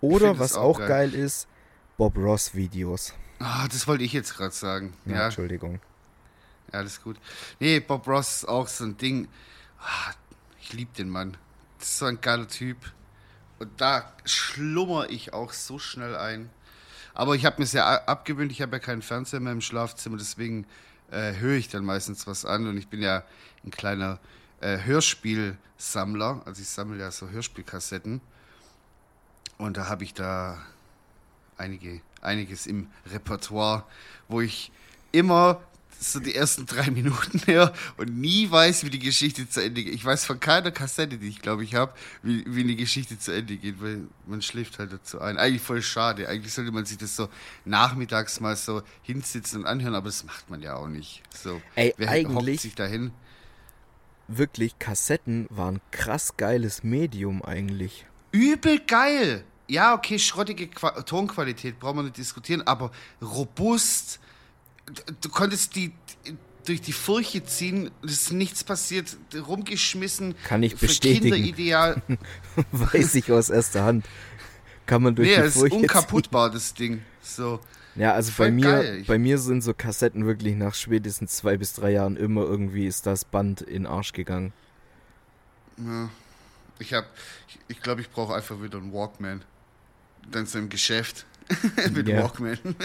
[0.00, 1.14] Oder was auch auch geil.
[1.14, 1.48] ist,
[1.96, 3.14] Bob Ross Videos.
[3.38, 4.94] Ah, das wollte ich jetzt gerade sagen.
[5.04, 5.80] Ja, Ja, Entschuldigung.
[6.72, 7.18] ja, alles gut.
[7.60, 9.28] Nee, Bob Ross ist auch so ein Ding.
[9.80, 10.12] Ah,
[10.60, 11.36] ich liebe den Mann.
[11.78, 12.78] Das ist so ein geiler Typ.
[13.58, 16.50] Und da schlummer ich auch so schnell ein.
[17.14, 20.66] Aber ich habe mir sehr abgewöhnt, ich habe ja keinen Fernseher mehr im Schlafzimmer, deswegen
[21.10, 22.66] äh, höre ich dann meistens was an.
[22.66, 23.22] Und ich bin ja
[23.64, 24.18] ein kleiner
[24.60, 26.42] äh, Hörspielsammler.
[26.44, 28.20] Also ich sammle ja so Hörspielkassetten.
[29.58, 30.58] Und da habe ich da
[31.56, 33.84] einige, einiges im Repertoire,
[34.28, 34.70] wo ich
[35.12, 35.62] immer
[35.98, 39.94] so die ersten drei Minuten her und nie weiß, wie die Geschichte zu Ende geht.
[39.94, 43.32] Ich weiß von keiner Kassette, die ich glaube ich habe, wie, wie eine Geschichte zu
[43.32, 45.38] Ende geht, weil man schläft halt dazu ein.
[45.38, 46.28] Eigentlich voll schade.
[46.28, 47.30] Eigentlich sollte man sich das so
[47.64, 51.22] nachmittags mal so hinsitzen und anhören, aber das macht man ja auch nicht.
[51.34, 53.10] So, Ey, wer eigentlich- hockt sich dahin?
[54.28, 58.06] Wirklich, Kassetten waren krass geiles Medium eigentlich.
[58.32, 59.44] Übel geil.
[59.68, 64.20] Ja, okay, schrottige Qua Tonqualität brauchen wir nicht diskutieren, aber robust.
[65.20, 65.92] Du, konntest die
[66.64, 70.34] durch die Furche ziehen, es ist nichts passiert, rumgeschmissen.
[70.44, 71.32] Kann ich für bestätigen.
[71.32, 72.02] Kinder ideal.
[72.72, 74.06] Weiß ich aus erster Hand.
[74.84, 75.82] Kann man durch nee, die ist Furche ziehen.
[75.82, 77.02] unkaputtbar, das Ding.
[77.20, 77.60] So.
[77.96, 79.04] Ja, also Voll bei mir, geil.
[79.06, 83.06] Bei mir sind so Kassetten wirklich nach spätestens zwei bis drei Jahren immer irgendwie ist
[83.06, 84.52] das Band in den Arsch gegangen.
[85.78, 86.10] Ja.
[86.78, 87.06] Ich hab,
[87.48, 89.42] ich, ich glaube, ich brauche einfach wieder einen Walkman.
[90.30, 91.24] Dann so im Geschäft.
[91.92, 92.22] Mit Ja.
[92.22, 92.58] Walkman.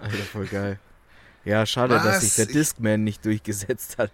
[0.00, 0.78] Alter, voll geil.
[1.44, 2.20] Ja, schade, dass Was?
[2.22, 4.10] sich der Discman nicht durchgesetzt hat.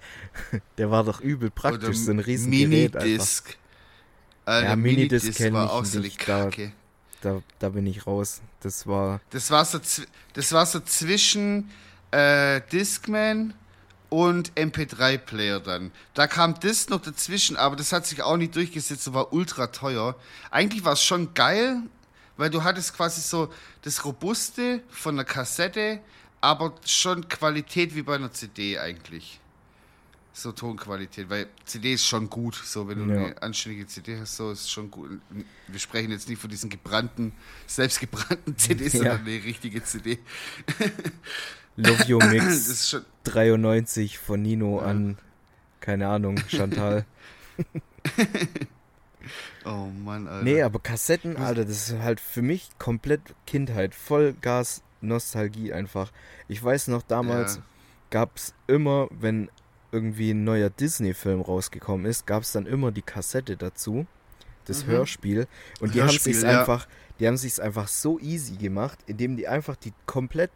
[0.79, 2.49] Der war doch übel praktisch, Oder so ein einfach.
[2.49, 3.57] Minidisc.
[4.45, 6.73] Alter, Ja, Minidisc Minidisc kenn war auch so eine nicht, da- Kacke.
[7.25, 8.43] Da, da bin ich raus.
[8.61, 9.81] Das war, Das war so,
[10.35, 11.71] das war so zwischen
[12.11, 13.55] äh, Discman
[14.11, 15.91] und MP3-Player dann.
[16.13, 19.69] Da kam das noch dazwischen, aber das hat sich auch nicht durchgesetzt und war ultra
[19.69, 20.17] teuer.
[20.51, 21.79] Eigentlich war es schon geil,
[22.37, 23.51] weil du hattest quasi so
[23.83, 26.01] das Robuste von der Kassette,
[26.43, 29.41] aber schon Qualität wie bei einer CD eigentlich.
[30.37, 32.57] So Tonqualität, weil CD ist schon gut.
[32.57, 33.25] So, wenn du Ja.
[33.27, 35.21] eine anständige CD hast, so ist schon gut.
[35.69, 37.33] Wir sprechen jetzt nicht von diesen gebrannten,
[37.69, 38.99] selbstgebrannten CDs, Ja.
[38.99, 40.19] sondern eine richtige CD.
[41.77, 43.05] Love Your Mix ist schon.
[43.23, 45.19] 93 von Nino an,
[45.81, 47.07] keine Ahnung, Chantal.
[49.65, 50.45] Oh Mann, Alter.
[50.45, 56.13] Nee, aber Kassetten, Alter, das ist halt für mich komplett Kindheit, Vollgas Nostalgie einfach.
[56.49, 57.63] Ich weiß noch, damals Ja.
[58.11, 59.49] gab's immer, wenn
[59.95, 64.07] irgendwie ein neuer Disney-Film rausgekommen ist, gab's dann immer die Kassette dazu,
[64.67, 64.91] das Mhm.
[64.91, 65.47] Hörspiel.
[65.81, 66.61] Und die haben Hörspiel, sich's ja.
[66.61, 66.87] einfach,
[67.21, 70.51] die haben sich's einfach so easy gemacht, indem die einfach die komplett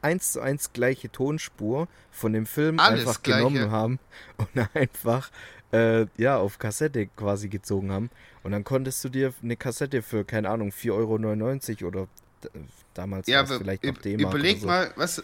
[0.00, 3.48] eins zu eins gleiche Tonspur von dem Film Alles einfach gleiche.
[3.48, 3.98] genommen haben
[4.36, 5.30] und einfach
[5.72, 8.10] äh, ja auf Kassette quasi gezogen haben.
[8.42, 12.08] Und dann konntest du dir eine Kassette für, keine Ahnung, 4,99 Euro oder
[12.44, 12.48] d-
[12.94, 14.32] damals Ja, vielleicht noch D-Mark.
[14.34, 14.66] überleg so.
[14.66, 15.22] mal, was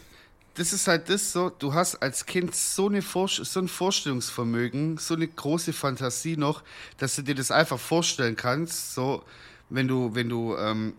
[0.55, 4.99] das ist halt das so, du hast als Kind so, eine Vor so ein Vorstellungsvermögen,
[4.99, 6.63] so eine große Fantasie noch,
[6.99, 9.25] dass du dir das einfach vorstellen kannst, so
[9.69, 10.95] wenn du, wenn du ähm,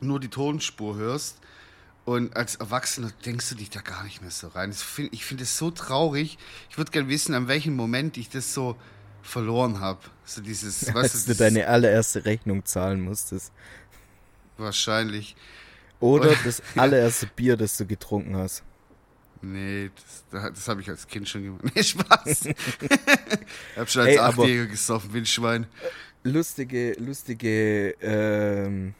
[0.00, 1.38] nur die Tonspur hörst.
[2.04, 4.72] Und als Erwachsener denkst du dich da gar nicht mehr so rein.
[4.72, 6.38] Find, ich finde es so traurig.
[6.70, 8.76] Ich würde gerne wissen, an welchem Moment ich das so
[9.22, 10.00] verloren habe.
[10.24, 13.52] So dieses, was Als du deine allererste Rechnung zahlen musstest.
[14.56, 15.36] wahrscheinlich.
[16.00, 18.62] Oder das allererste Bier, das du getrunken hast.
[19.40, 19.90] Nee,
[20.30, 21.64] das, das habe ich als Kind schon gemacht.
[21.74, 22.46] Nee, Spaß.
[22.46, 22.56] ich
[23.76, 25.66] habe schon als Ey, Achtjähriger gesoffen, wie ein Schwein.
[26.24, 28.94] Lustige, lustige, ähm,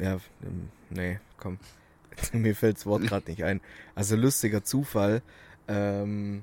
[0.00, 1.58] ja, ähm, nee, komm.
[2.32, 3.60] Mir fällt das Wort gerade nicht ein.
[3.94, 5.22] Also lustiger Zufall.
[5.66, 6.42] Ähm,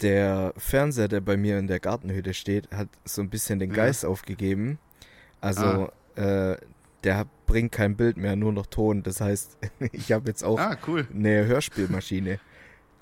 [0.00, 3.76] der Fernseher, der bei mir in der Gartenhütte steht, hat so ein bisschen den Ja.
[3.76, 4.78] Geist aufgegeben.
[5.40, 6.56] Also, äh,
[7.08, 9.02] der bringt kein Bild mehr, nur noch Ton.
[9.02, 9.56] Das heißt,
[9.92, 11.06] ich habe jetzt auch Ah, cool.
[11.14, 12.38] eine Hörspielmaschine.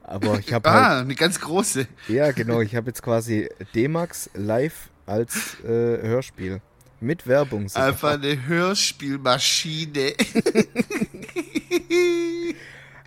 [0.05, 1.89] Aber ich habe halt, Ah, eine ganz große.
[2.07, 6.61] ja genau, ich habe jetzt quasi D-Max live als äh, Hörspiel.
[7.01, 7.89] Mit Werbung sogar.
[7.89, 10.15] Einfach eine Hörspielmaschine.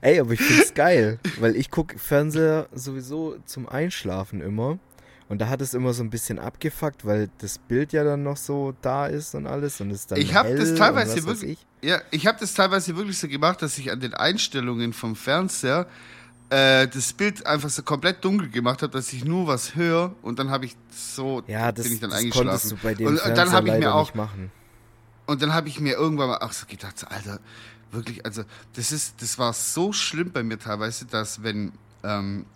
[0.01, 4.77] Ey, aber ich find's geil, weil ich guck Fernseher sowieso zum Einschlafen immer.
[5.29, 8.35] Und da hat es immer so ein bisschen abgefuckt, weil das Bild ja dann noch
[8.37, 11.87] so da ist und alles und es dann Ich hab hell das teilweise wirklich- ich.
[11.87, 15.85] Ja, ich habe das teilweise wirklich so gemacht, dass ich an den Einstellungen vom Fernseher
[16.49, 20.39] äh, das Bild einfach so komplett dunkel gemacht habe, dass ich nur was höre und
[20.39, 22.69] dann habe ich so Ja, das, bin ich dann das konntest eingeschlafen.
[22.71, 24.51] du bei dem und, und Fernseher dann habe ich mir auch machen.
[25.27, 27.39] Und dann habe ich mir irgendwann mal ach so gedacht, Alter,
[27.91, 31.71] wirklich, also das ist, das war so schlimm bei mir teilweise, dass wenn
[32.03, 32.47] ähm,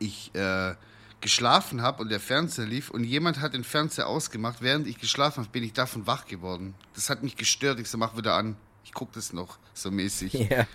[0.00, 0.74] ich äh,
[1.20, 5.42] geschlafen habe und der Fernseher lief und jemand hat den Fernseher ausgemacht, während ich geschlafen
[5.42, 6.74] habe, bin ich davon wach geworden.
[6.94, 7.78] Das hat mich gestört.
[7.78, 8.56] Ich so, mach wieder an.
[8.84, 10.32] Ich guck das noch, so mäßig.
[10.32, 10.66] Ja.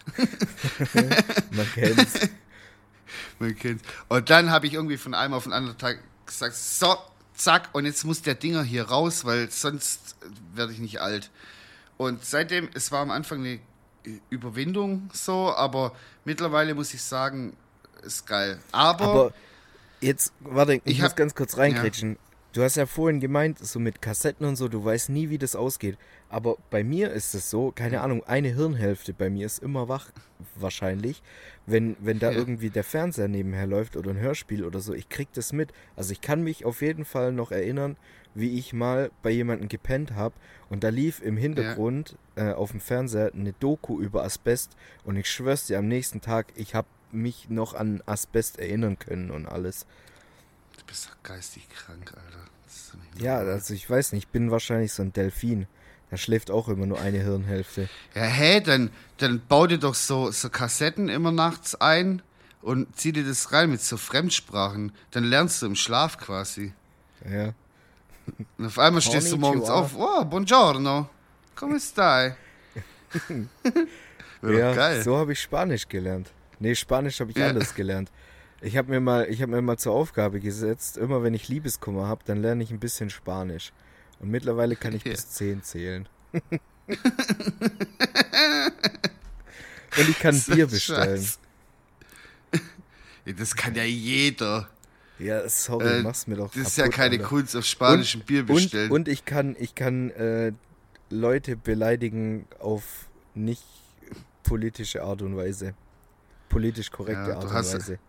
[1.51, 2.19] Man kennt's.
[3.39, 3.83] Man kennt's.
[4.07, 6.95] Und dann habe ich irgendwie von einem auf den anderen Tag gesagt, so,
[7.33, 10.15] zack, und jetzt muss der Dinger hier raus, weil sonst
[10.53, 11.31] werde ich nicht alt.
[11.97, 13.59] Und seitdem, es war am Anfang eine
[14.29, 17.55] Überwindung so, aber mittlerweile muss ich sagen,
[18.03, 18.59] ist geil.
[18.71, 19.33] Aber, Aber
[20.05, 22.17] jetzt, warte, ich, Ich muss hab- ganz kurz reingrätschen.
[22.53, 25.57] Du hast ja vorhin gemeint, so mit Kassetten und so, du weißt nie, wie das
[25.57, 25.97] ausgeht.
[26.29, 30.11] Aber bei mir ist es so, keine Ahnung, eine Hirnhälfte bei mir ist immer wach,
[30.55, 31.21] wahrscheinlich.
[31.65, 32.37] Wenn, wenn da Ja.
[32.37, 35.73] irgendwie der Fernseher nebenher läuft oder ein Hörspiel oder so, ich krieg das mit.
[35.97, 37.97] Also ich kann mich auf jeden Fall noch erinnern,
[38.33, 40.35] wie ich mal bei jemandem gepennt habe
[40.69, 45.29] und da lief im Hintergrund äh, auf dem Fernseher eine Doku über Asbest und ich
[45.29, 49.85] schwör's dir, am nächsten Tag, ich habe mich noch an Asbest erinnern können und alles.
[50.77, 52.45] du bist doch geistig krank, Alter.
[53.17, 55.67] Ja, also ich weiß nicht, ich bin wahrscheinlich so ein Delfin.
[56.11, 57.89] Da schläft auch immer nur eine Hirnhälfte.
[58.13, 62.21] Ja, hä, dann, dann bau dir doch so, so Kassetten immer nachts ein
[62.61, 64.91] und zieh dir das rein mit so Fremdsprachen.
[65.11, 66.73] Dann lernst du im Schlaf quasi.
[67.29, 67.53] Ja.
[68.57, 69.95] Und auf einmal stehst du morgens auf.
[69.97, 71.09] Oh, buongiorno.
[71.55, 72.35] Come stai?
[74.41, 75.01] Ja geil.
[75.01, 76.31] so habe ich Spanisch gelernt.
[76.59, 77.47] Nee, Spanisch habe ich Ja.
[77.47, 78.11] alles gelernt.
[78.61, 82.07] Ich habe mir mal, ich habe mir mal zur Aufgabe gesetzt, immer wenn ich Liebeskummer
[82.07, 83.73] habe, dann lerne ich ein bisschen Spanisch.
[84.19, 85.11] Und mittlerweile kann ich Ja.
[85.11, 86.07] bis 10 zählen.
[89.97, 91.17] Und ich kann Bier bestellen.
[91.17, 91.39] Scheiß.
[93.37, 94.69] Das kann ja jeder.
[95.17, 96.51] Ja, sorry, Äh, machst mir doch.
[96.53, 97.27] Das ist ja keine Alter.
[97.27, 98.91] Kunst, auf Spanisch ein Bier bestellen.
[98.91, 100.51] Und, und ich kann, ich kann äh,
[101.09, 102.83] Leute beleidigen auf
[103.33, 103.63] nicht
[104.43, 105.73] politische Art und Weise.
[106.55, 107.99] Politisch korrekte Ja, du Art und hast- Weise.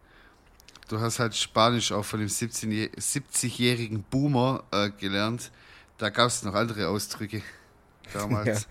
[0.89, 5.51] du hast halt Spanisch auch von dem 17 70-jährigen Boomer äh, gelernt.
[5.99, 7.43] Da gab es noch andere Ausdrücke
[8.13, 8.69] damals.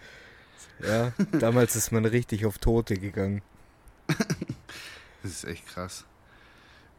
[0.85, 3.41] Ja, damals ist man richtig auf Tote gegangen.
[5.23, 6.05] Das ist echt krass.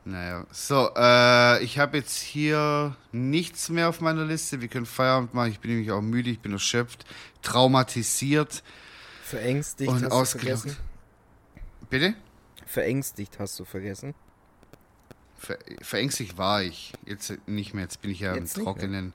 [0.04, 4.60] Naja, so, äh, ich habe jetzt hier nichts mehr auf meiner Liste.
[4.60, 5.52] Wir können Feierabend machen.
[5.52, 7.04] Ich bin nämlich auch müde, ich bin erschöpft,
[7.42, 8.64] traumatisiert
[9.22, 10.76] Verängstigt und ausgelaugt.
[11.88, 12.14] Bitte?
[12.66, 14.14] Verängstigt hast du vergessen.
[15.38, 16.92] Ver verängstigt war ich.
[17.06, 17.84] Jetzt nicht mehr.
[17.84, 18.64] Jetzt bin ich ja Jetzt im?
[18.64, 19.12] Trockenen.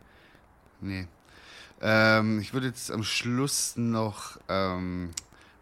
[0.80, 1.08] Nee.
[1.82, 5.12] Ähm, ich würde jetzt am Schluss noch ähm,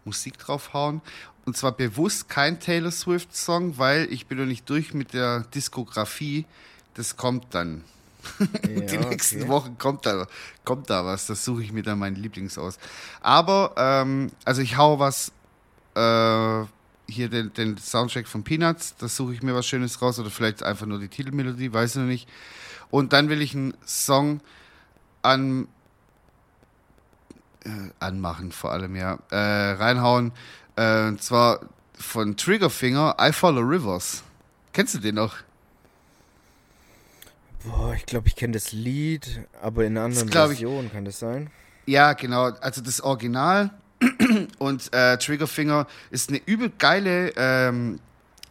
[0.04, 1.00] Musik draufhauen.
[1.46, 6.46] Und zwar bewusst kein Taylor Swift-Song, weil ich bin noch nicht durch mit der Diskografie.
[6.94, 7.84] Das kommt dann.
[8.66, 9.48] Die Ja, nächsten okay.
[9.48, 10.26] Wochen kommt da,
[10.64, 11.26] kommt da was.
[11.26, 12.78] Das suche ich mir dann meinen Lieblings aus.
[13.20, 15.32] Aber, ähm, also ich hau was
[15.94, 16.66] äh,
[17.10, 20.62] hier den, den Soundtrack von Peanuts, da suche ich mir was Schönes raus oder vielleicht
[20.62, 22.28] einfach nur die Titelmelodie, weiß ich noch nicht.
[22.90, 24.40] Und dann will ich einen Song
[25.22, 25.68] an
[27.64, 27.68] äh,
[28.00, 29.36] anmachen, vor allem, ja, äh,
[29.72, 30.32] reinhauen.
[30.76, 31.60] Äh, und zwar
[31.94, 34.22] von Triggerfinger, I Follow Rivers.
[34.72, 35.36] Kennst du den noch?
[37.64, 40.90] Boah, ich glaube, ich kenne das Lied, aber in einer anderen Das glaub ich- Version
[40.90, 41.50] kann das sein?
[41.86, 42.44] Ja, genau.
[42.44, 43.70] Also das Original
[44.58, 48.00] und äh, Triggerfinger ist eine übel geile ähm,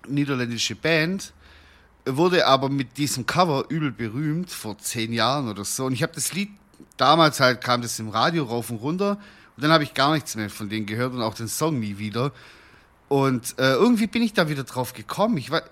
[0.07, 1.33] niederländische Band,
[2.05, 5.85] wurde aber mit diesem Cover übel berühmt vor zehn Jahren oder so.
[5.85, 6.49] Und ich habe das Lied
[6.97, 9.17] damals halt kam das im Radio rauf und runter
[9.55, 11.97] und dann habe ich gar nichts mehr von denen gehört und auch den Song nie
[11.97, 12.31] wieder.
[13.07, 15.37] Und äh, irgendwie bin ich da wieder drauf gekommen.
[15.37, 15.63] Ich, war,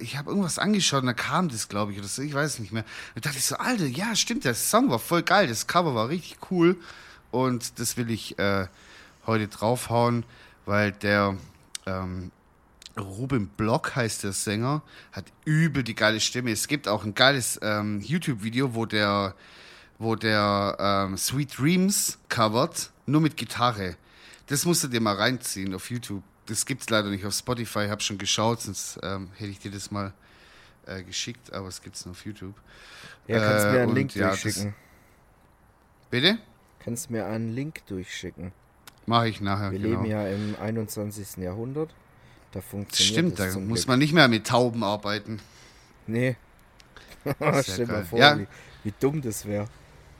[0.00, 2.22] ich, habe irgendwas angeschaut und da kam das, glaube ich, oder so.
[2.22, 2.84] Ich weiß es nicht mehr.
[3.16, 5.48] Da dachte ich so, Alter, ja, stimmt, der Song war voll geil.
[5.48, 6.76] Das Cover war richtig cool.
[7.32, 8.68] Und das will ich äh,
[9.28, 10.24] heute draufhauen,
[10.66, 11.36] weil der
[11.86, 12.32] ähm,
[12.98, 16.50] Ruben Block heißt der Sänger, hat übel die geile Stimme.
[16.50, 19.34] Es gibt auch ein geiles ähm, YouTube-Video, wo der,
[19.98, 23.96] wo der ähm, Sweet Dreams covert, nur mit Gitarre.
[24.46, 26.24] Das musst du dir mal reinziehen auf YouTube.
[26.46, 27.84] Das gibt's leider nicht auf Spotify.
[27.84, 30.12] Ich habe schon geschaut, sonst ähm, hätte ich dir das mal
[30.86, 32.54] äh, geschickt, aber es gibt's nur auf YouTube.
[33.26, 34.74] Ja, kannst Äh, mir einen und Link ja, das- durchschicken.
[36.10, 36.38] Bitte?
[36.80, 38.52] Kannst mir einen Link durchschicken.
[39.08, 39.72] Mache ich nachher.
[39.72, 40.02] Wir genau.
[40.02, 41.38] leben ja im 21.
[41.38, 41.94] Jahrhundert.
[42.52, 43.88] Da funktioniert Stimmt, das da muss Glück.
[43.88, 45.40] man nicht mehr mit Tauben arbeiten.
[46.06, 46.36] Nee.
[47.62, 48.38] Stell dir mal vor, Ja.
[48.38, 48.46] wie,
[48.84, 49.66] wie dumm das wäre.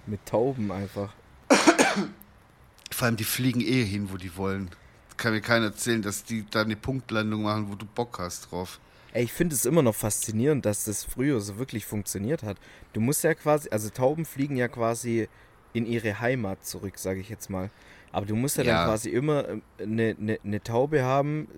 [0.06, 1.12] Mit Tauben einfach.
[2.90, 4.70] Vor allem, die fliegen eh hin, wo die wollen.
[5.18, 8.80] Kann mir keiner erzählen, dass die da eine Punktlandung machen, wo du Bock hast drauf.
[9.12, 12.56] Ey, ich finde es immer noch faszinierend, dass das früher so wirklich funktioniert hat.
[12.94, 15.28] Du musst ja quasi, also Tauben fliegen ja quasi
[15.74, 17.70] in ihre Heimat zurück, sage ich jetzt mal.
[18.12, 18.78] Aber du musst ja, Ja.
[18.78, 21.48] dann quasi immer ähm, eine, eine, eine Taube haben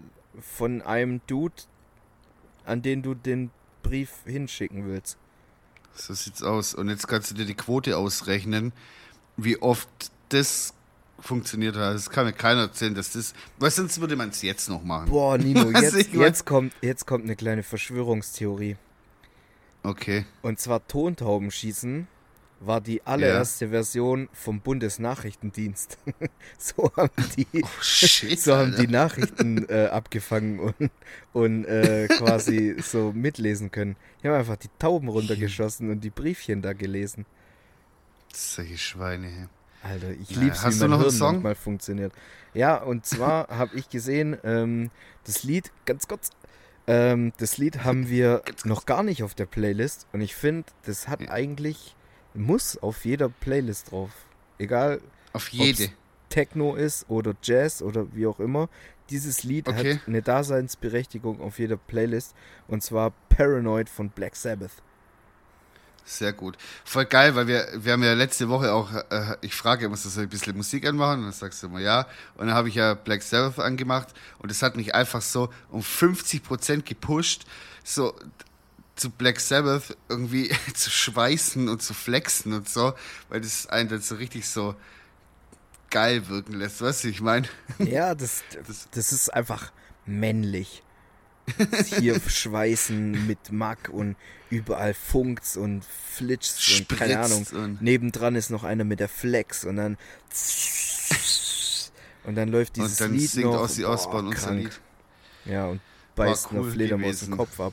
[0.40, 1.54] von einem Dude,
[2.64, 3.50] an den du den
[3.82, 5.16] Brief hinschicken willst.
[5.94, 6.74] So sieht's aus.
[6.74, 8.72] Und jetzt kannst du dir die Quote ausrechnen,
[9.36, 9.88] wie oft
[10.28, 10.74] das
[11.18, 11.94] funktioniert hat.
[11.94, 13.34] Das kann mir keiner erzählen, dass das.
[13.58, 15.10] Weil sonst würde man es jetzt noch machen.
[15.10, 18.76] Boah, Nino, Was jetzt, jetzt, kommt, jetzt kommt eine kleine Verschwörungstheorie.
[19.82, 20.26] Okay.
[20.42, 22.06] Und zwar Tontaubenschießen
[22.62, 25.98] war die allererste Version vom Bundesnachrichtendienst.
[26.58, 28.38] so haben die, Oh, shit.
[28.38, 28.82] so haben Alter.
[28.86, 30.90] die Nachrichten äh, abgefangen und,
[31.32, 33.96] und äh, quasi so mitlesen können.
[34.22, 37.24] Die haben einfach die Tauben runtergeschossen und die Briefchen da gelesen.
[38.32, 39.26] Solche Schweine.
[39.28, 39.46] hey.
[39.82, 41.32] Alter, ich Naja, lieb's, hast wie du mein noch einen Hirn Song?
[41.36, 42.12] manchmal funktioniert.
[42.52, 44.90] Ja, und zwar habe ich gesehen, ähm,
[45.24, 46.28] das Lied, ganz kurz,
[46.86, 51.08] ähm, das Lied haben wir noch gar nicht auf der Playlist und ich finde, das
[51.08, 51.96] hat eigentlich,
[52.34, 54.10] muss auf jeder Playlist drauf.
[54.58, 55.00] Egal,
[55.32, 55.90] Auf jede.
[56.28, 58.68] Techno ist oder Jazz oder wie auch immer.
[59.10, 59.94] Dieses Lied Okay.
[59.94, 62.34] hat eine Daseinsberechtigung auf jeder Playlist
[62.68, 64.82] und zwar Paranoid von Black Sabbath.
[66.04, 66.56] Sehr gut.
[66.84, 70.10] Voll geil, weil wir, wir haben ja letzte Woche auch, äh, ich frage immer, soll
[70.24, 71.18] ich ein bisschen Musik anmachen?
[71.20, 72.06] Und dann sagst du immer ja.
[72.36, 74.08] Und dann habe ich ja Black Sabbath angemacht
[74.38, 77.44] und es hat mich einfach so um 50% gepusht,
[77.84, 78.14] so
[79.00, 82.92] zu Black Sabbath irgendwie zu schweißen und zu flexen und so,
[83.30, 84.74] weil das einen dann so richtig so
[85.90, 87.48] geil wirken lässt, weißt du, ich meine?
[87.78, 89.72] Ja, das, Das- das ist einfach
[90.06, 90.82] männlich.
[91.98, 94.16] Hier schweißen mit Mack und
[94.50, 97.46] überall funkt's und flitscht und keine Ahnung.
[97.52, 99.96] Und- Nebendran ist noch einer mit der Flex und dann
[102.24, 103.62] und dann läuft dieses Und dann Lied singt noch.
[103.62, 104.52] Ozzy Osbourne unser.
[104.52, 104.80] Lied.
[105.46, 105.80] Ja, und
[106.16, 107.72] beißt cool einer Fledermaus den Kopf ab.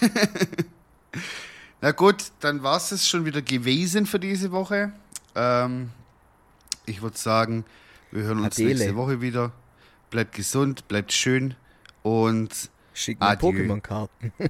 [1.80, 4.92] Na gut, dann war es es schon wieder gewesen für diese Woche.
[5.34, 5.90] Ähm,
[6.86, 7.64] ich würde sagen,
[8.10, 8.70] wir hören uns Adele.
[8.70, 9.52] nächste Woche wieder.
[10.10, 11.54] Bleibt gesund, bleibt schön
[12.02, 13.38] und Schick mir.
[13.38, 14.32] Pokémon-Karten.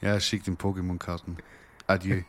[0.00, 1.36] ja, schickt den Pokémon-Karten.
[1.88, 2.22] Adieu.